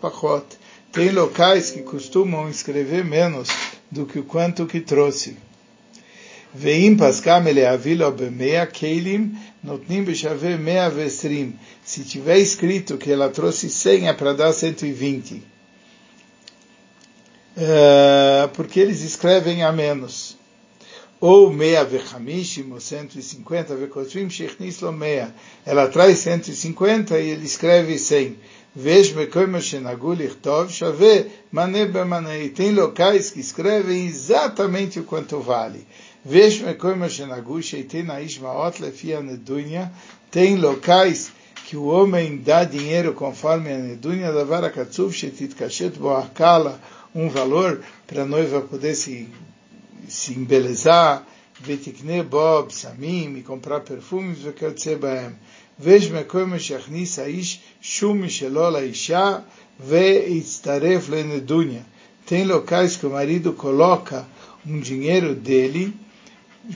pachot. 0.00 0.46
Tem 0.92 1.10
locais 1.10 1.70
que 1.72 1.82
costumam 1.82 2.48
escrever 2.48 3.04
menos 3.04 3.48
do 3.90 4.06
que 4.06 4.20
o 4.20 4.24
quanto 4.24 4.66
que 4.66 4.80
trouxe. 4.80 5.36
Veim 6.54 6.96
paskam 6.96 7.46
ele 7.46 7.64
avilo 7.64 8.10
bemea 8.10 8.66
keilim 8.66 9.36
notnim 9.62 10.04
beshave 10.04 10.56
mea 10.56 10.88
vestrim. 10.88 11.58
Se 11.84 12.04
tiver 12.04 12.38
escrito 12.38 12.98
que 12.98 13.12
ela 13.12 13.30
trouxe 13.30 13.68
100 13.68 14.08
é 14.08 14.12
para 14.12 14.32
dar 14.32 14.52
120. 14.52 15.34
Uh, 15.34 15.42
eh, 17.56 18.50
porque 18.54 18.80
eles 18.80 19.02
escrevem 19.02 19.64
a 19.64 19.72
menos. 19.72 20.39
Ou 21.20 21.52
meia 21.52 21.84
vechamishim, 21.84 22.72
ou 22.72 22.80
150 22.80 23.76
vekotrim, 23.76 24.30
shechnis 24.30 24.80
lo 24.80 24.90
meia. 24.90 25.34
Ela 25.66 25.88
traz 25.88 26.18
150 26.20 27.18
e 27.18 27.30
ele 27.30 27.44
escreve 27.44 27.98
100. 27.98 28.36
Vejo 28.74 29.16
mekoima 29.16 29.60
shenagul 29.60 30.20
ichtov, 30.20 30.70
shave 30.70 31.26
mané 31.52 31.84
bemané. 31.84 32.44
E 32.44 32.48
tem 32.48 32.72
locais 32.72 33.30
que 33.30 33.40
escrevem 33.40 34.06
exatamente 34.06 34.98
o 34.98 35.04
quanto 35.04 35.40
vale. 35.40 35.86
Vejo 36.24 36.64
tem 40.30 40.56
locais 40.56 41.32
que 41.66 41.76
o 41.76 41.84
homem 41.84 42.36
dá 42.36 42.64
dinheiro 42.64 43.14
conforme 43.14 43.72
a 43.72 43.78
nedunya 43.78 44.32
da 44.32 44.44
vara 44.44 44.70
katsuv 44.70 45.12
shetit 45.12 45.54
kashet 45.54 45.98
boakala, 45.98 46.80
um 47.14 47.28
valor 47.28 47.80
para 48.06 48.22
a 48.22 48.26
noiva 48.26 48.60
poder 48.60 48.94
se, 48.94 49.28
se 50.09 50.33
embelezar, 50.33 51.25
vetikne 51.61 52.23
bob, 52.23 52.71
samim, 52.71 53.37
e 53.37 53.41
comprar 53.41 53.81
perfumes, 53.81 54.37
וכיוצא 54.43 54.95
בהם. 54.95 55.33
ויש 55.79 56.11
מקום 56.11 56.59
שיכניס 56.59 57.19
האיש 57.19 57.59
שום 57.81 58.23
משלו 58.23 58.69
לאישה 58.71 59.37
ויצטרף 59.79 61.09
לנדוניה. 61.09 61.81
Tem 62.27 62.43
locais 62.43 62.97
que 62.97 63.05
o 63.05 63.11
marido 63.11 63.53
coloca 63.53 64.25
um 64.65 64.79
dinheiro 64.79 65.35
dele 65.35 65.93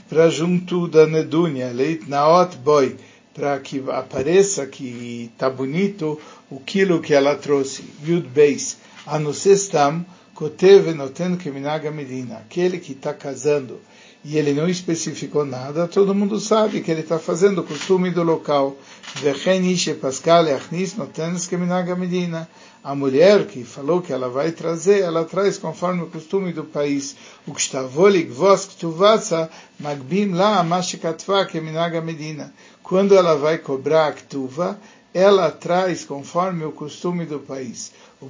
para 0.07 0.29
junto 0.29 0.87
da 0.87 1.07
Nedunia, 1.07 1.71
leit 1.71 2.07
naot 2.07 2.55
boy, 2.57 2.95
para 3.33 3.59
que 3.59 3.83
apareça 3.89 4.67
que 4.67 5.31
está 5.33 5.49
bonito 5.49 6.19
o 6.51 6.59
quilo 6.59 7.01
que 7.01 7.13
ela 7.13 7.35
trouxe. 7.35 7.83
Yud 8.05 8.27
Beis, 8.27 8.77
anusestam, 9.07 10.05
kotev 10.34 10.92
noten 10.94 11.36
keminaga 11.36 11.90
medina. 11.90 12.36
Aquele 12.38 12.78
que 12.78 12.92
está 12.92 13.14
casando 13.14 13.80
e 14.24 14.38
ele 14.38 14.54
não 14.54 14.66
especificou 14.68 15.44
nada, 15.44 15.86
todo 15.86 16.14
mundo 16.14 16.40
sabe 16.40 16.80
que 16.80 16.90
ele 16.90 17.02
está 17.02 17.18
fazendo 17.18 17.60
o 17.60 17.64
costume 17.64 18.10
do 18.10 18.22
local. 18.22 18.74
A 22.82 22.94
mulher 22.94 23.46
que 23.46 23.64
falou 23.64 24.00
que 24.00 24.12
ela 24.12 24.30
vai 24.30 24.50
trazer, 24.50 25.00
ela 25.00 25.24
traz 25.24 25.58
conforme 25.58 26.02
o 26.02 26.06
costume 26.06 26.52
do 26.52 26.64
país. 26.64 27.14
O 27.46 27.52
que 27.52 27.60
está 27.60 27.82
magbim 29.78 30.32
lá 30.32 30.60
medina. 32.00 32.52
Quando 32.82 33.14
ela 33.14 33.36
vai 33.36 33.58
cobrar 33.58 34.08
a 34.08 34.12
ktuva, 34.12 34.78
ela 35.14 35.48
traz 35.48 36.04
conforme 36.04 36.64
o 36.64 36.72
costume 36.72 37.24
do 37.24 37.38
país. 37.38 37.92
O 38.20 38.28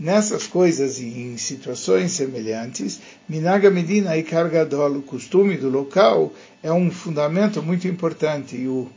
nessas 0.00 0.46
coisas 0.46 0.98
e 0.98 1.04
em 1.04 1.36
situações 1.36 2.12
semelhantes, 2.12 2.98
Minaga 3.28 3.70
Medina 3.70 4.16
e 4.16 4.22
Cargadol, 4.22 4.92
o 4.92 5.02
costume 5.02 5.58
do 5.58 5.68
local, 5.68 6.32
é 6.62 6.72
um 6.72 6.90
fundamento 6.90 7.62
muito 7.62 7.86
importante. 7.86 8.56
E 8.56 8.66
o 8.66 8.88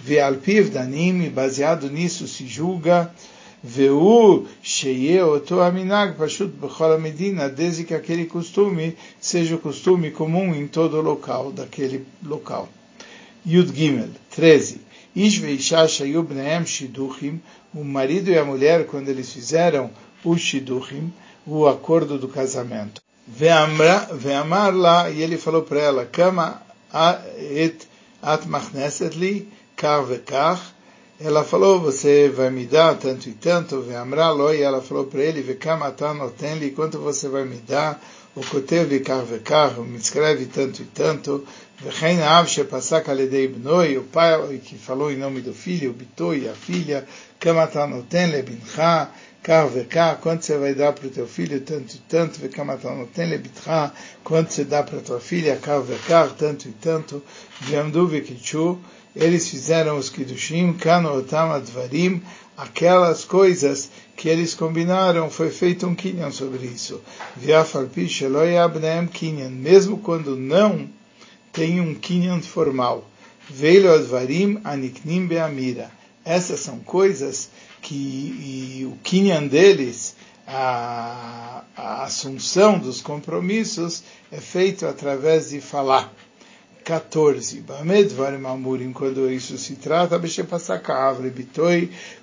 Vealpiv 0.00 0.70
Danim, 0.70 1.28
baseado 1.30 1.90
nisso, 1.90 2.28
se 2.28 2.46
julga 2.46 3.12
Veu 3.62 4.46
Sheye 4.62 5.20
Oto 5.20 5.60
Aminag 5.60 6.16
Pashut 6.16 6.52
Bechol 6.56 6.98
Medina, 7.00 7.48
desde 7.48 7.82
que 7.82 7.94
aquele 7.94 8.26
costume 8.26 8.96
seja 9.20 9.56
o 9.56 9.58
costume 9.58 10.12
comum 10.12 10.54
em 10.54 10.68
todo 10.68 10.96
o 10.96 11.02
local, 11.02 11.50
daquele 11.50 12.06
local. 12.24 12.68
Yud 13.46 13.74
Gimel, 13.74 14.10
13. 14.40 14.80
Ish 15.14 15.38
veisha 15.38 15.86
shayu 15.86 16.22
bneem 16.22 16.64
shiduchim, 16.64 17.42
o 17.74 17.84
marido 17.84 18.30
e 18.30 18.38
a 18.38 18.44
mulher, 18.44 18.86
quando 18.86 19.10
eles 19.10 19.30
fizeram 19.30 19.90
o 20.24 20.34
shiduchim, 20.34 21.12
o 21.46 21.68
acordo 21.68 22.16
do 22.16 22.26
casamento. 22.26 23.02
Ve'amar 23.28 24.74
lá, 24.74 25.10
e 25.10 25.22
ele 25.22 25.36
falou 25.36 25.62
para 25.62 25.80
ela, 25.80 26.06
kama 26.06 26.62
et 27.38 27.86
at 28.22 28.46
kar 29.76 30.02
vekach, 30.04 30.60
ela 31.20 31.44
falou, 31.44 31.78
você 31.78 32.30
vai 32.30 32.48
me 32.48 32.64
dar 32.64 32.96
tanto 32.96 33.28
e 33.28 33.32
tanto, 33.32 33.82
ve'amra 33.82 34.30
lo, 34.30 34.54
e 34.54 34.62
ela 34.62 34.80
falou 34.80 35.04
para 35.04 35.20
ele, 35.20 35.42
ve'kama 35.42 35.88
atan 35.88 36.14
noten 36.14 36.58
li, 36.58 36.70
quanto 36.70 36.98
você 36.98 37.28
vai 37.28 37.44
me 37.44 37.56
dar, 37.56 38.02
o 38.34 38.40
li 38.88 39.00
kar 39.00 39.22
vekach, 39.22 39.78
me 39.80 39.98
escreve 39.98 40.46
tanto 40.46 40.80
e 40.80 40.86
tanto, 40.86 41.44
O 41.82 41.88
pai 44.12 44.58
que 44.62 44.76
falou 44.76 45.10
em 45.10 45.16
nome 45.16 45.40
do 45.40 45.54
filho, 45.54 45.90
o 45.90 45.94
Bitoi, 45.94 46.46
a 46.46 46.52
filha, 46.52 47.06
Kamatanoten 47.38 48.26
Lebincha, 48.26 49.08
Kar 49.42 49.66
Vekar, 49.66 50.18
quanto 50.18 50.44
você 50.44 50.58
vai 50.58 50.74
dar 50.74 50.92
para 50.92 51.06
o 51.06 51.10
teu 51.10 51.26
filho, 51.26 51.58
tanto 51.62 51.94
e 51.94 51.98
tanto, 52.00 52.38
Vekamatanoten 52.38 53.30
Lebitcha, 53.30 53.94
quanto 54.22 54.52
você 54.52 54.62
dá 54.62 54.82
para 54.82 54.98
a 54.98 55.00
tua 55.00 55.20
filha, 55.20 55.56
Kar 55.56 55.80
Vekar, 55.80 56.28
tanto 56.36 56.68
e 56.68 56.72
tanto, 56.72 57.22
Viamdu 57.62 58.06
Vekichu, 58.06 58.78
eles 59.16 59.48
fizeram 59.48 59.96
os 59.96 60.10
Kiddushim, 60.10 60.76
aquelas 62.58 63.24
coisas 63.24 63.90
que 64.18 64.28
eles 64.28 64.52
combinaram, 64.52 65.30
foi 65.30 65.48
feito 65.48 65.86
um 65.86 65.94
kinyan 65.94 66.30
sobre 66.30 66.66
isso. 66.66 67.00
Viafalpi 67.38 68.06
Sheloi 68.06 68.58
Abneem 68.58 69.06
Kinyan, 69.06 69.48
mesmo 69.48 69.96
quando 69.96 70.36
não 70.36 70.99
tem 71.52 71.80
um 71.80 71.94
kinyan 71.94 72.40
formal. 72.40 73.04
Veio 73.48 73.92
advarim 73.92 74.60
aniknim 74.64 75.26
beamira. 75.26 75.90
Essas 76.24 76.60
são 76.60 76.78
coisas 76.78 77.50
que 77.82 78.86
o 78.90 78.96
kinyan 79.02 79.46
deles, 79.46 80.14
a, 80.46 81.62
a 81.76 82.04
assunção 82.04 82.78
dos 82.78 83.00
compromissos, 83.00 84.02
é 84.30 84.38
feito 84.38 84.86
através 84.86 85.50
de 85.50 85.60
falar. 85.60 86.12
14. 86.84 87.60
Bamedvarim 87.60 88.44
amurim, 88.46 88.92
quando 88.92 89.30
isso 89.30 89.56
se 89.58 89.76
trata, 89.76 90.20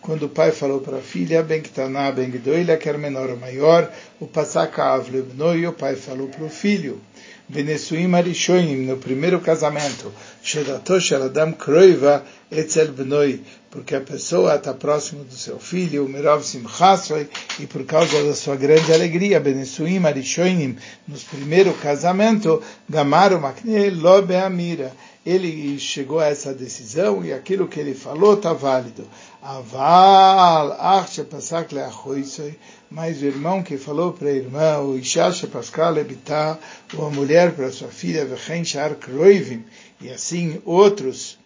quando 0.01 0.23
o 0.23 0.29
pai 0.29 0.51
falou 0.51 0.81
para 0.81 0.97
a 0.97 1.01
filha, 1.01 1.43
Ben 1.43 1.61
Ktaná, 1.61 2.11
Ben 2.11 2.29
Gdoila, 2.29 2.75
quer 2.75 2.97
menor 2.97 3.29
ou 3.29 3.37
maior, 3.37 3.91
o 4.19 4.27
Pasakavle 4.27 5.21
bnoi, 5.21 5.65
o 5.67 5.73
pai 5.73 5.95
falou 5.95 6.27
para 6.27 6.43
o 6.43 6.49
filho. 6.49 6.99
Benesuim 7.49 8.13
Arishonim, 8.13 8.85
no 8.85 8.97
primeiro 8.97 9.39
casamento, 9.39 10.11
Shedato 10.43 10.99
Sheladam 10.99 11.53
Kroiva 11.53 12.25
Etzel 12.51 12.91
Bnoi, 12.91 13.41
porque 13.71 13.95
a 13.95 14.01
pessoa 14.01 14.55
está 14.55 14.73
próximo 14.73 15.23
do 15.23 15.33
seu 15.33 15.57
filho, 15.57 16.09
Merov 16.09 16.43
Simchasoi, 16.43 17.29
e 17.57 17.65
por 17.65 17.85
causa 17.85 18.21
da 18.21 18.35
sua 18.35 18.57
grande 18.57 18.91
alegria, 18.91 19.39
Benesuim 19.39 20.05
Arishonim, 20.05 20.75
nos 21.07 21.23
primeiro 21.23 21.73
casamento, 21.75 22.61
Gamaru 22.89 23.39
Makne 23.39 23.91
Lobe 23.91 24.35
Amira, 24.35 24.91
ele 25.27 25.77
chegou 25.77 26.19
a 26.19 26.27
essa 26.27 26.53
decisão 26.53 27.23
e 27.25 27.33
aquilo 27.33 27.67
que 27.67 27.81
ele 27.81 27.93
falou 27.93 28.35
está 28.35 28.53
válido. 28.53 29.05
Aval, 29.41 30.71
Arche 30.79 31.21
Pasak 31.25 31.75
Leachoisoi, 31.75 32.57
mas 32.89 33.21
o 33.21 33.25
irmão 33.25 33.61
que 33.61 33.77
falou 33.77 34.13
para 34.13 34.29
a 34.29 34.33
irmã, 34.33 34.79
o 34.79 34.97
Ishasha 34.97 35.45
Pascal 35.45 35.97
Ebitá, 35.97 36.57
ou 36.97 37.07
a 37.07 37.09
mulher 37.09 37.51
para 37.51 37.69
sua 37.73 37.89
filha, 37.89 38.25
Vechen 38.25 38.63
Shar 38.63 38.95
Kroivim, 38.95 39.65
e 39.99 40.09
assim 40.09 40.61
outros 40.63 41.37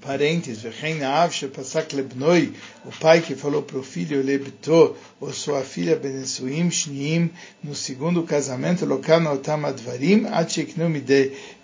parentes, 0.00 0.64
o 2.84 2.90
pai 3.00 3.20
que 3.20 3.34
falou 3.34 3.62
para 3.62 3.78
o 3.78 3.82
filho 3.82 4.22
Lebitó, 4.22 4.96
ou 5.20 5.32
sua 5.32 5.62
filha 5.62 5.96
Benesuim 5.96 6.70
Shniim, 6.70 7.30
no 7.62 7.74
segundo 7.74 8.22
casamento, 8.22 8.86
Lokano 8.86 9.32
Otam 9.32 9.66
Advarim, 9.66 10.26
Acheknu 10.26 10.88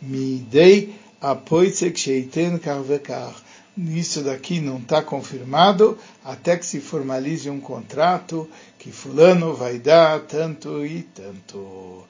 Midei, 0.03 0.95
Apoitzek 1.21 1.99
Sheiten 1.99 2.59
Karvekar 2.59 3.35
isso 3.77 4.23
daqui 4.23 4.61
não 4.61 4.79
está 4.79 5.03
confirmado 5.03 5.99
até 6.25 6.57
que 6.57 6.65
se 6.65 6.81
formalize 6.81 7.51
um 7.51 7.61
contrato 7.61 8.49
que 8.79 8.93
fulano 8.93 9.53
vai 9.55 9.79
dar 9.79 10.21
tanto 10.21 10.87
e 10.87 11.03
tanto. 11.03 12.05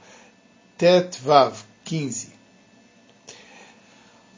Tet 0.76 1.18
Vav 1.22 1.56
15. 1.84 2.33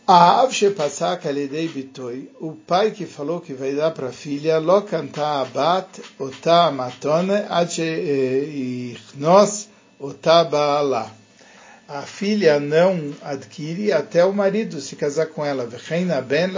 Av 0.08 0.52
shepasak 0.52 1.26
alidei 1.26 1.68
bitoi, 1.68 2.28
o 2.40 2.52
pai 2.52 2.92
que 2.92 3.06
falou 3.06 3.40
que 3.40 3.54
vai 3.54 3.74
dar 3.74 3.90
para 3.90 4.08
a 4.08 4.12
filha, 4.12 4.58
lo 4.58 4.82
canta 4.82 5.40
abat 5.40 6.00
ota 6.18 6.70
matone 6.70 7.44
ad 7.48 7.72
sheichnos 7.72 9.52
ota 9.98 10.44
ba'ala 10.44 11.10
a 11.88 12.02
filha 12.02 12.58
não 12.58 13.14
adquire 13.22 13.92
até 13.92 14.24
o 14.24 14.32
marido 14.32 14.80
se 14.80 14.96
casar 14.96 15.26
com 15.26 15.44
ela. 15.44 15.68
Reina 15.88 16.20
ben 16.20 16.48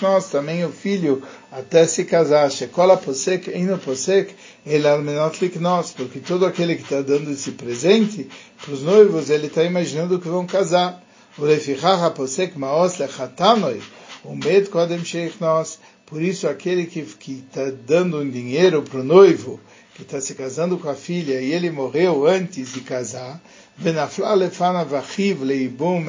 nós 0.00 0.30
também 0.30 0.64
o 0.64 0.70
filho 0.70 1.22
até 1.50 1.84
se 1.86 2.04
casar. 2.04 2.48
Shekola 2.48 2.96
posek, 2.96 3.50
ino 3.50 3.78
posek, 3.78 4.32
ele 4.64 4.86
almenot 4.86 5.58
nós, 5.58 5.90
porque 5.90 6.20
todo 6.20 6.46
aquele 6.46 6.76
que 6.76 6.82
está 6.82 7.02
dando 7.02 7.32
esse 7.32 7.52
presente 7.52 8.28
para 8.62 8.72
os 8.72 8.82
noivos, 8.82 9.28
ele 9.28 9.48
está 9.48 9.64
imaginando 9.64 10.20
que 10.20 10.28
vão 10.28 10.46
casar. 10.46 11.02
Ulefichacha 11.38 12.10
posek 12.10 12.58
maos 12.58 12.98
lechatanoi, 12.98 13.80
umed 14.24 14.68
kodem 14.70 15.00
nós. 15.40 15.78
Por 16.04 16.20
isso 16.20 16.48
aquele 16.48 16.84
que 16.86 17.00
está 17.00 17.70
dando 17.86 18.18
um 18.18 18.28
dinheiro 18.28 18.82
para 18.82 19.00
o 19.00 19.04
noivo, 19.04 19.60
que 19.94 20.02
está 20.02 20.20
se 20.20 20.34
casando 20.34 20.78
com 20.78 20.88
a 20.88 20.94
filha 20.94 21.40
e 21.40 21.52
ele 21.52 21.70
morreu 21.70 22.26
antes 22.26 22.72
de 22.72 22.80
casar, 22.80 23.40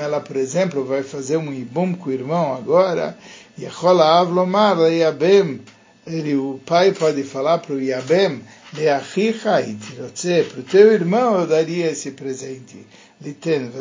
ela, 0.02 0.20
por 0.20 0.36
exemplo, 0.36 0.84
vai 0.84 1.04
fazer 1.04 1.38
um 1.38 1.54
ibum 1.54 1.94
com 1.94 2.10
o 2.10 2.14
irmão 2.14 2.56
agora, 2.56 3.16
e 3.56 3.66
ele, 6.08 6.36
o 6.36 6.60
pai 6.66 6.92
pode 6.92 7.22
falar 7.24 7.60
para 7.60 7.76
o 7.76 7.82
Yabem, 7.82 8.42
para 10.44 10.60
o 10.60 10.64
teu 10.64 10.92
irmão 10.92 11.40
eu 11.40 11.46
daria 11.46 11.92
esse 11.92 12.12
presente. 12.12 12.86
Liten, 13.22 13.72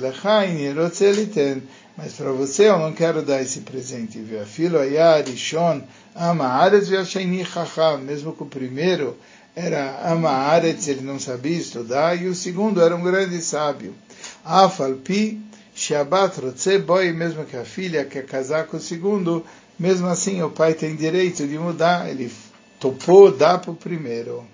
liten, 1.15 1.63
mas 1.97 2.13
para 2.15 2.33
você 2.33 2.69
eu 2.69 2.79
não 2.79 2.93
quero 2.93 3.23
dar 3.23 3.41
esse 3.41 3.61
presente. 3.61 4.19
Filho 4.47 4.81
Ayarishon, 4.81 5.83
ama 6.15 6.47
Aretz, 6.47 6.89
mesmo 8.05 8.33
que 8.33 8.43
o 8.43 8.47
primeiro 8.47 9.17
era 9.59 10.01
Amaaretz, 10.05 10.87
ele 10.87 11.01
não 11.01 11.19
sabia 11.19 11.59
estudar, 11.59 12.21
e 12.21 12.29
o 12.29 12.35
segundo 12.35 12.81
era 12.81 12.95
um 12.95 13.03
grande 13.03 13.43
sábio. 13.43 13.93
Afalpi, 14.45 15.41
Shabat 15.75 16.41
Rotze 16.41 16.79
Boi, 16.79 17.13
mesmo 17.13 17.45
que 17.45 17.57
a 17.57 17.65
filha 17.65 18.05
quer 18.05 18.25
casar 18.25 18.67
com 18.67 18.77
o 18.77 18.81
segundo, 18.81 19.45
mesmo 19.77 20.07
assim 20.07 20.43
o 20.43 20.51
pai 20.51 20.75
tem 20.75 20.95
direito 20.95 21.47
de 21.47 21.59
mudar, 21.59 22.09
ele 22.09 22.33
topou 22.79 23.33
dar 23.33 23.59
para 23.59 23.73
o 23.73 23.77
primeiro. 23.77 24.47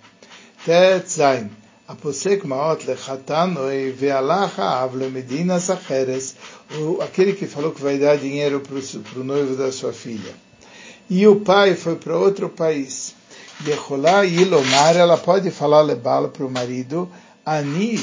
Tetzain. 0.65 1.51
Aposek 1.87 2.47
Maot 2.47 2.87
Lechatanoi 2.87 3.91
Vealacha 3.93 4.63
Avle 4.63 5.11
Medina 5.11 5.61
Sacheres, 5.61 6.35
aquele 7.03 7.35
que 7.35 7.47
falou 7.47 7.73
que 7.73 7.83
vai 7.83 7.99
dar 7.99 8.17
dinheiro 8.17 8.61
para 8.61 9.21
o 9.21 9.25
noivo 9.25 9.55
da 9.55 9.71
sua 9.71 9.93
filha. 9.93 10.35
E 11.11 11.27
o 11.27 11.41
pai 11.41 11.75
foi 11.75 11.97
para 11.97 12.17
outro 12.17 12.49
país. 12.49 13.15
Yeholá 13.67 14.25
ela 14.95 15.19
pode 15.19 15.51
falar 15.51 15.83
Lebala 15.83 16.29
para 16.29 16.47
o 16.47 16.51
marido, 16.51 17.07
Ani 17.45 18.01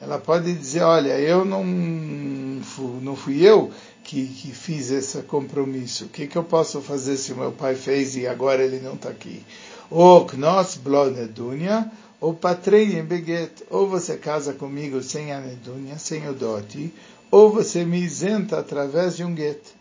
Ela 0.00 0.18
pode 0.18 0.54
dizer, 0.54 0.82
olha, 0.82 1.18
eu 1.18 1.44
não, 1.44 1.64
não 1.64 3.16
fui 3.16 3.44
eu 3.44 3.72
que, 4.06 4.24
que 4.24 4.52
fiz 4.52 4.92
esse 4.92 5.20
compromisso. 5.22 6.04
O 6.04 6.08
que, 6.08 6.28
que 6.28 6.38
eu 6.38 6.44
posso 6.44 6.80
fazer 6.80 7.16
se 7.16 7.34
meu 7.34 7.50
pai 7.50 7.74
fez 7.74 8.14
e 8.14 8.24
agora 8.24 8.62
ele 8.62 8.78
não 8.78 8.94
está 8.94 9.08
aqui? 9.08 9.42
Ou 9.90 10.24
knos 10.24 10.76
blonedunia, 10.76 11.90
ou 12.20 12.32
patrei 12.32 12.96
em 12.96 13.04
beget. 13.04 13.64
Ou 13.68 13.88
você 13.88 14.16
casa 14.16 14.52
comigo 14.52 15.02
sem 15.02 15.32
a 15.32 15.40
nedunia, 15.40 15.98
sem 15.98 16.28
o 16.28 16.32
dote, 16.32 16.94
ou 17.32 17.50
você 17.50 17.84
me 17.84 17.98
isenta 17.98 18.60
através 18.60 19.16
de 19.16 19.24
um 19.24 19.34
gueto 19.34 19.74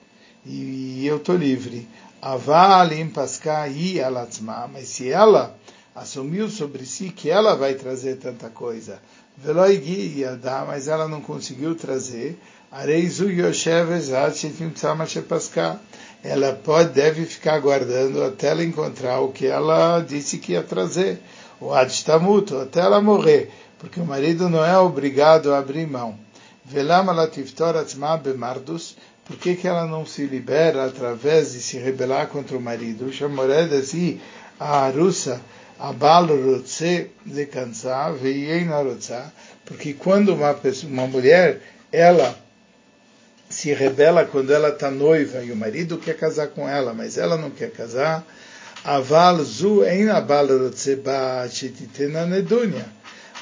e 0.44 1.06
eu 1.06 1.18
estou 1.18 1.36
livre. 1.36 1.88
Avalim 2.20 3.10
pasca 3.10 3.68
e 3.68 4.02
alatzma, 4.02 4.68
mas 4.72 4.88
se 4.88 5.10
ela 5.10 5.56
assumiu 5.94 6.50
sobre 6.50 6.86
si 6.86 7.10
que 7.10 7.30
ela 7.30 7.56
vai 7.56 7.76
trazer 7.76 8.18
tanta 8.18 8.50
coisa, 8.50 9.00
veloigi 9.38 10.26
dar, 10.42 10.66
mas 10.66 10.88
ela 10.88 11.08
não 11.08 11.22
conseguiu 11.22 11.76
trazer, 11.76 12.40
areizu 12.71 13.30
yosheves 13.30 14.10
ela 16.25 16.54
pode, 16.54 16.89
deve 16.89 17.23
ficar 17.25 17.54
aguardando 17.54 18.23
até 18.23 18.47
ela 18.47 18.63
encontrar 18.63 19.19
o 19.19 19.32
que 19.32 19.45
ela 19.45 19.99
disse 19.99 20.39
que 20.39 20.54
ia 20.54 20.63
trazer, 20.63 21.19
o 21.62 21.71
adstamuto, 21.71 22.58
até 22.58 22.80
ela 22.80 22.99
morrer, 22.99 23.51
porque 23.78 23.99
o 23.99 24.06
marido 24.06 24.49
não 24.49 24.65
é 24.65 24.75
obrigado 24.78 25.54
a 25.54 25.60
abrir 25.60 25.88
mão. 25.88 26.17
Velam 26.65 27.12
alatiftor 27.12 27.78
atzma 27.78 28.17
bemardus, 28.17 28.97
por 29.23 29.38
que, 29.38 29.56
que 29.56 29.67
ela 29.67 29.86
não 29.86 30.04
se 30.04 30.25
libera 30.25 30.86
através 30.86 31.54
de 31.54 31.62
se 31.62 31.78
rebelar 31.78 32.28
contra 32.28 32.58
o 32.58 32.62
marido? 32.62 33.13
Chamoreda 33.13 33.78
assim, 33.78 34.19
a 34.60 34.89
russa, 34.89 35.39
a 35.80 35.93
balrotse 35.93 37.12
de 37.23 37.47
veina 38.19 38.82
rotsa, 38.82 39.32
porque 39.63 39.93
quando 39.93 40.34
uma, 40.34 40.56
pessoa, 40.56 40.91
uma 40.91 41.06
mulher, 41.06 41.62
ela 41.91 42.36
se 43.49 43.73
rebela 43.73 44.25
quando 44.25 44.53
ela 44.53 44.69
está 44.69 44.89
noiva 44.89 45.43
e 45.43 45.51
o 45.51 45.55
marido 45.55 45.97
quer 45.97 46.17
casar 46.17 46.47
com 46.47 46.67
ela, 46.67 46.93
mas 46.93 47.17
ela 47.17 47.38
não 47.38 47.49
quer 47.49 47.71
casar, 47.71 48.25
aval 48.84 49.43
zu. 49.43 49.81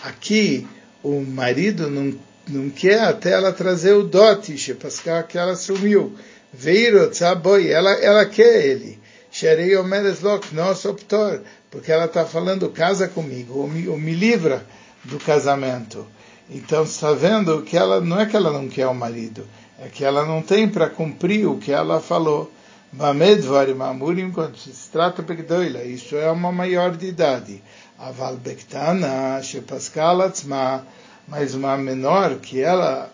Aqui, 0.04 0.68
o 1.02 1.22
marido 1.22 1.90
não, 1.90 2.20
não 2.48 2.70
quer 2.70 3.00
até 3.02 3.32
ela 3.32 3.54
trazer 3.54 3.94
o 3.94 4.04
dote, 4.04 4.58
Shepaská, 4.58 5.24
que 5.24 5.38
ela 5.38 5.56
sumiu. 5.56 6.16
Veiro 6.54 7.10
Tzaboi, 7.10 7.70
ela, 7.70 7.92
ela 7.94 8.26
quer 8.26 8.66
ele. 8.66 9.00
Sherei 9.32 9.76
Omeres 9.76 10.22
Lok, 10.22 10.54
nós 10.54 10.86
optor, 10.86 11.42
porque 11.72 11.92
ela 11.92 12.06
está 12.06 12.24
falando, 12.24 12.70
casa 12.70 13.08
comigo, 13.08 13.58
ou 13.58 13.68
me, 13.68 13.88
ou 13.88 13.98
me 13.98 14.14
livra 14.14 14.64
do 15.04 15.18
casamento. 15.18 16.06
Então 16.50 16.84
está 16.84 17.14
vendo 17.14 17.64
que 17.64 17.76
ela 17.76 18.00
não 18.00 18.20
é 18.20 18.28
que 18.28 18.36
ela 18.36 18.52
não 18.52 18.68
quer 18.68 18.86
o 18.86 18.94
marido, 18.94 19.48
é 19.84 19.90
que 19.90 20.06
ela 20.06 20.26
não 20.26 20.42
tem 20.42 20.68
para 20.68 20.90
cumprir 20.90 21.46
o 21.46 21.58
que 21.58 21.72
ela 21.72 22.00
falou. 22.00 22.50
Bamedvarim 22.92 23.82
amurim, 23.82 24.32
quando 24.32 24.56
se 24.56 24.90
trata 24.90 25.22
Begdoila, 25.22 25.84
isso 25.84 26.16
é 26.16 26.32
uma 26.32 26.52
maior 26.52 26.96
de 26.96 27.08
idade. 27.08 27.62
Aval 28.00 28.38
Bektana, 28.38 29.42
Shepaskal 29.42 30.32
mas 31.28 31.54
uma 31.54 31.78
menor 31.78 32.36
que 32.36 32.62
ela 32.62 33.12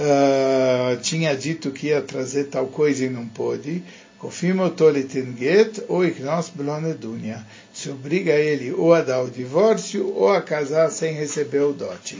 uh, 0.00 1.00
tinha 1.00 1.34
dito 1.34 1.70
que 1.70 1.86
ia 1.88 2.02
trazer 2.02 2.44
tal 2.44 2.66
coisa 2.66 3.04
e 3.04 3.10
não 3.10 3.26
pôde, 3.26 3.82
Kofimo 4.18 4.70
Tolitenget 4.70 5.82
ou 5.88 6.04
Iknos 6.04 6.50
Blonedunia. 6.50 7.44
Se 7.72 7.90
obriga 7.90 8.32
ele 8.32 8.72
ou 8.72 8.92
a 8.92 9.02
dar 9.02 9.22
o 9.22 9.30
divórcio 9.30 10.12
ou 10.14 10.30
a 10.30 10.42
casar 10.42 10.90
sem 10.90 11.14
receber 11.14 11.60
o 11.60 11.72
dote. 11.72 12.18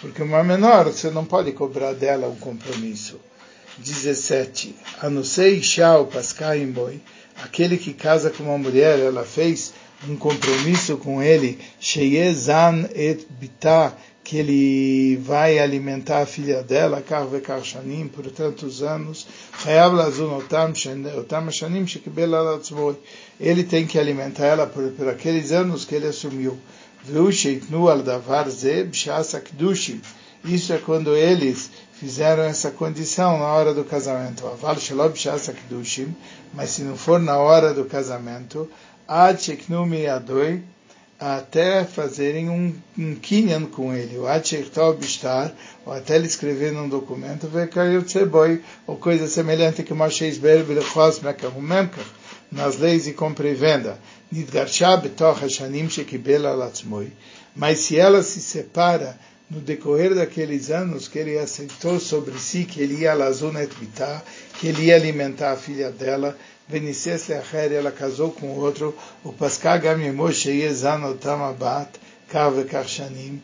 Porque 0.00 0.22
uma 0.22 0.44
menor, 0.44 0.84
você 0.84 1.10
não 1.10 1.24
pode 1.24 1.52
cobrar 1.52 1.94
dela 1.94 2.28
um 2.28 2.36
compromisso. 2.36 3.18
17. 3.78 4.74
Anusei 5.00 5.62
Shao 5.62 6.06
Paskaimboy, 6.06 7.00
aquele 7.42 7.76
que 7.76 7.92
casa 7.92 8.30
com 8.30 8.44
uma 8.44 8.58
mulher, 8.58 8.98
ela 8.98 9.24
fez 9.24 9.72
um 10.08 10.16
compromisso 10.16 10.96
com 10.98 11.22
ele, 11.22 11.58
Sheyezan 11.80 12.88
et 12.94 13.26
Bitah, 13.30 13.94
que 14.26 14.38
ele 14.38 15.16
vai 15.18 15.58
alimentar 15.58 16.22
a 16.22 16.26
filha 16.26 16.60
dela, 16.60 17.00
Karve 17.00 17.40
Karshanim, 17.40 18.08
por 18.08 18.28
tantos 18.28 18.82
anos, 18.82 19.24
ele 23.38 23.62
tem 23.62 23.86
que 23.86 23.98
alimentar 23.98 24.46
ela 24.46 24.66
por, 24.66 24.90
por 24.90 25.08
aqueles 25.08 25.52
anos 25.52 25.84
que 25.84 25.94
ele 25.94 26.08
assumiu. 26.08 26.58
Isso 30.44 30.72
é 30.72 30.78
quando 30.78 31.16
eles 31.16 31.70
fizeram 31.98 32.42
essa 32.42 32.70
condição 32.70 33.38
na 33.38 33.46
hora 33.46 33.74
do 33.74 33.84
casamento. 33.84 34.44
Mas 36.54 36.70
se 36.70 36.82
não 36.82 36.96
for 36.96 37.18
na 37.18 37.38
hora 37.38 37.72
do 37.72 37.84
casamento, 37.84 38.68
até 41.18 41.84
fazerem 41.84 42.50
um, 42.50 42.74
um 42.98 43.14
kinyan 43.14 43.64
com 43.66 43.94
ele, 43.94 44.18
ou 44.18 44.28
até 45.92 46.16
ele 46.16 46.26
escrever 46.26 46.72
num 46.72 46.88
documento, 46.88 47.48
ou 48.86 48.96
coisa 48.96 49.26
semelhante 49.26 49.82
que 49.82 49.94
nas 52.50 52.78
leis 52.78 53.04
de 53.04 53.12
compra 53.12 53.48
e 53.48 53.54
venda. 53.54 53.98
Mas 57.54 57.78
se 57.78 57.98
ela 57.98 58.22
se 58.22 58.40
separa 58.40 59.18
no 59.48 59.60
decorrer 59.60 60.14
daqueles 60.14 60.70
anos 60.70 61.06
que 61.06 61.18
ele 61.18 61.38
aceitou 61.38 62.00
sobre 62.00 62.38
si 62.38 62.64
que 62.64 62.80
ele 62.80 63.02
ia 63.02 63.14
lazunet 63.14 63.72
bitá, 63.78 64.22
que 64.58 64.68
ele 64.68 64.86
ia 64.86 64.96
alimentar 64.96 65.52
a 65.52 65.56
filha 65.56 65.90
dela, 65.90 66.36
Venices 66.68 67.28
Leacher, 67.28 67.72
ela 67.72 67.92
casou 67.92 68.32
com 68.32 68.48
outro, 68.58 68.92
o 69.22 69.32
Pascal 69.32 69.78
Gamimor 69.78 70.32
Sheyezanotam 70.32 71.44
Abat, 71.44 71.90
Kave 72.28 72.64
Karshanim, 72.64 73.40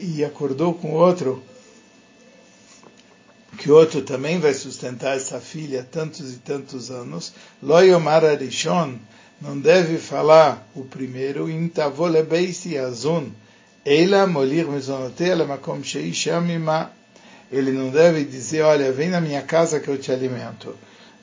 e 0.00 0.24
acordou 0.24 0.74
com 0.74 0.92
outro, 0.92 1.40
que 3.60 3.70
outro 3.70 4.00
também 4.00 4.38
vai 4.38 4.54
sustentar 4.54 5.18
essa 5.18 5.38
filha 5.38 5.86
tantos 5.92 6.32
e 6.32 6.38
tantos 6.38 6.90
anos, 6.90 7.30
Loyomar 7.62 8.24
Arishon, 8.24 8.94
não 9.38 9.58
deve 9.60 9.98
falar 9.98 10.66
o 10.74 10.82
primeiro, 10.82 11.50
Intavolebeisi 11.50 12.78
Azun, 12.78 13.30
Eila 13.84 14.26
molir 14.26 14.66
mezonotea 14.66 15.34
lemakom 15.34 15.82
sheishamima. 15.82 16.90
Ele 17.52 17.72
não 17.72 17.90
deve 17.90 18.24
dizer, 18.24 18.62
olha, 18.62 18.92
vem 18.92 19.10
na 19.10 19.20
minha 19.20 19.42
casa 19.42 19.78
que 19.78 19.88
eu 19.88 19.98
te 19.98 20.10
alimento. 20.10 20.74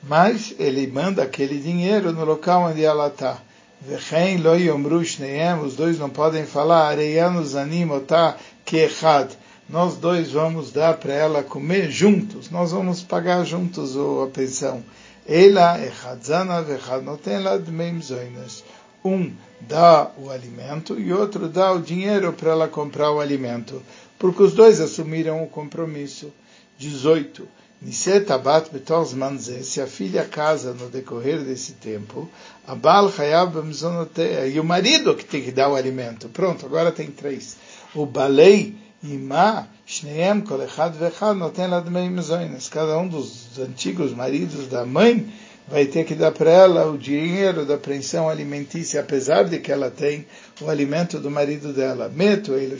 Mas 0.04 0.54
ele 0.60 0.86
manda 0.86 1.24
aquele 1.24 1.58
dinheiro 1.58 2.12
no 2.12 2.24
local 2.24 2.70
onde 2.70 2.84
ela 2.84 3.08
está. 3.08 3.38
Vechen 3.80 4.42
lo 4.42 4.54
yomru 4.54 5.04
shneem, 5.04 5.60
os 5.60 5.74
dois 5.74 5.98
não 5.98 6.10
podem 6.10 6.44
falar, 6.44 6.88
areianu 6.88 7.44
zanim 7.44 7.90
otá 7.90 8.36
kechad. 8.64 9.28
Nós 9.68 9.96
dois 9.96 10.32
vamos 10.32 10.72
dar 10.72 10.96
para 10.96 11.12
ela 11.12 11.42
comer 11.42 11.90
juntos, 11.90 12.50
nós 12.50 12.72
vamos 12.72 13.02
pagar 13.02 13.44
juntos 13.44 13.94
a 13.96 14.26
pensão. 14.28 14.82
Ela 15.26 15.78
echadzana 15.84 16.62
vechad 16.62 17.02
noten 17.04 17.42
la 17.42 17.58
dmeim 17.58 18.00
zoinas 18.00 18.64
um 19.04 19.30
dá 19.60 20.10
o 20.16 20.30
alimento 20.30 20.98
e 20.98 21.12
outro 21.12 21.48
dá 21.48 21.72
o 21.72 21.80
dinheiro 21.80 22.32
para 22.32 22.50
ela 22.50 22.68
comprar 22.68 23.10
o 23.12 23.20
alimento, 23.20 23.82
porque 24.18 24.42
os 24.42 24.52
dois 24.54 24.80
assumiram 24.80 25.42
o 25.42 25.48
compromisso. 25.48 26.32
18. 26.78 27.46
Nisetabat 27.80 28.70
manze, 29.16 29.62
se 29.64 29.80
a 29.80 29.86
filha 29.86 30.24
casa 30.24 30.72
no 30.72 30.88
decorrer 30.88 31.40
desse 31.40 31.72
tempo, 31.72 32.28
a 32.66 32.74
Bal 32.74 33.12
Hayab 33.16 33.54
e 34.52 34.58
o 34.58 34.64
marido 34.64 35.14
que 35.14 35.24
tem 35.24 35.42
que 35.42 35.52
dar 35.52 35.68
o 35.68 35.76
alimento. 35.76 36.28
Pronto, 36.28 36.66
agora 36.66 36.90
tem 36.90 37.08
três. 37.08 37.56
O 37.94 38.04
Balei 38.04 38.74
Cada 42.68 42.98
um 42.98 43.08
dos 43.08 43.58
antigos 43.58 44.12
maridos 44.12 44.66
da 44.66 44.84
mãe 44.84 45.32
vai 45.68 45.84
ter 45.86 46.04
que 46.04 46.14
dar 46.14 46.32
para 46.32 46.50
ela 46.50 46.90
o 46.90 46.98
dinheiro 46.98 47.64
da 47.64 47.76
pensão 47.76 48.28
alimentícia, 48.28 49.00
apesar 49.00 49.44
de 49.44 49.58
que 49.60 49.70
ela 49.70 49.90
tem 49.90 50.26
o 50.60 50.68
alimento 50.68 51.20
do 51.20 51.30
marido 51.30 51.72
dela. 51.72 52.08
Meto 52.08 52.54
ele 52.54 52.76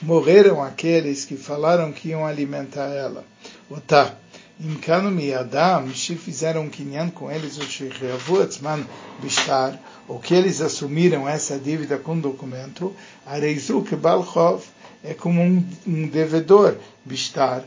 morreram 0.00 0.62
aqueles 0.62 1.24
que 1.24 1.36
falaram 1.36 1.90
que 1.90 2.10
iam 2.10 2.24
alimentar 2.24 2.88
ela. 2.88 3.24
Otá. 3.70 4.21
Imkanu 4.64 5.10
miadam, 5.10 5.92
se 5.92 6.14
fizeram 6.14 6.68
kinyan 6.70 7.10
com 7.10 7.28
eles, 7.28 7.58
o 7.58 7.64
shikhavu 7.64 8.42
etzman 8.42 8.86
bishtar, 9.20 9.76
ou 10.06 10.20
que 10.20 10.34
eles 10.34 10.60
assumiram 10.60 11.28
essa 11.28 11.58
dívida 11.58 11.98
com 11.98 12.16
documento, 12.16 12.94
areizu 13.26 13.82
que 13.82 13.96
balchov 13.96 14.62
é 15.02 15.14
como 15.14 15.42
um, 15.42 15.64
um 15.84 16.06
devedor 16.06 16.76
bishtar, 17.04 17.64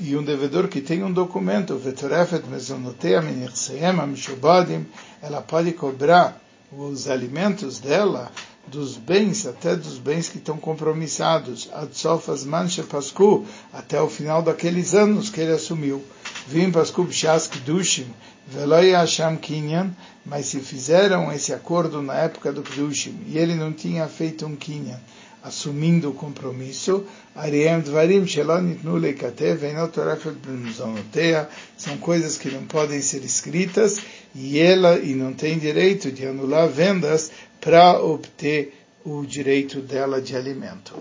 e 0.00 0.16
um 0.16 0.22
devedor 0.22 0.68
que 0.68 0.80
tem 0.80 1.04
um 1.04 1.12
documento, 1.12 1.76
vetorefet 1.76 2.46
mezonotea 2.46 3.20
mishubadim, 4.06 4.86
ela 5.20 5.42
pode 5.42 5.72
cobrar 5.72 6.40
os 6.72 7.08
alimentos 7.08 7.78
dela 7.78 8.32
dos 8.70 8.96
bens, 8.96 9.46
até 9.46 9.74
dos 9.74 9.98
bens 9.98 10.28
que 10.28 10.38
estão 10.38 10.56
compromissados, 10.56 11.68
adsofas 11.72 12.44
mancha 12.44 12.84
pascu, 12.84 13.44
até 13.72 14.00
o 14.00 14.08
final 14.08 14.42
daqueles 14.42 14.94
anos 14.94 15.28
que 15.28 15.40
ele 15.40 15.52
assumiu. 15.52 16.02
Vim 16.46 16.70
pascu 16.70 17.04
b'shask 17.04 17.56
dushim, 17.66 18.06
veloi 18.46 18.92
hasham 18.92 19.36
kinyan, 19.36 19.90
mas 20.24 20.46
se 20.46 20.60
fizeram 20.60 21.32
esse 21.32 21.52
acordo 21.52 22.00
na 22.00 22.14
época 22.14 22.52
do 22.52 22.62
Kedushim, 22.62 23.18
e 23.26 23.36
ele 23.36 23.54
não 23.54 23.72
tinha 23.72 24.06
feito 24.06 24.46
um 24.46 24.54
kinyan, 24.54 25.00
assumindo 25.42 26.10
o 26.10 26.14
compromisso, 26.14 27.04
são 31.76 31.96
coisas 31.98 32.36
que 32.36 32.50
não 32.50 32.64
podem 32.64 33.00
ser 33.00 33.24
escritas 33.24 34.00
e 34.34 34.58
ela 34.58 34.98
e 34.98 35.14
não 35.14 35.32
tem 35.32 35.58
direito 35.58 36.12
de 36.12 36.26
anular 36.26 36.68
vendas 36.68 37.30
para 37.60 38.00
obter 38.02 38.74
o 39.04 39.24
direito 39.24 39.80
dela 39.80 40.20
de 40.20 40.36
alimento. 40.36 40.94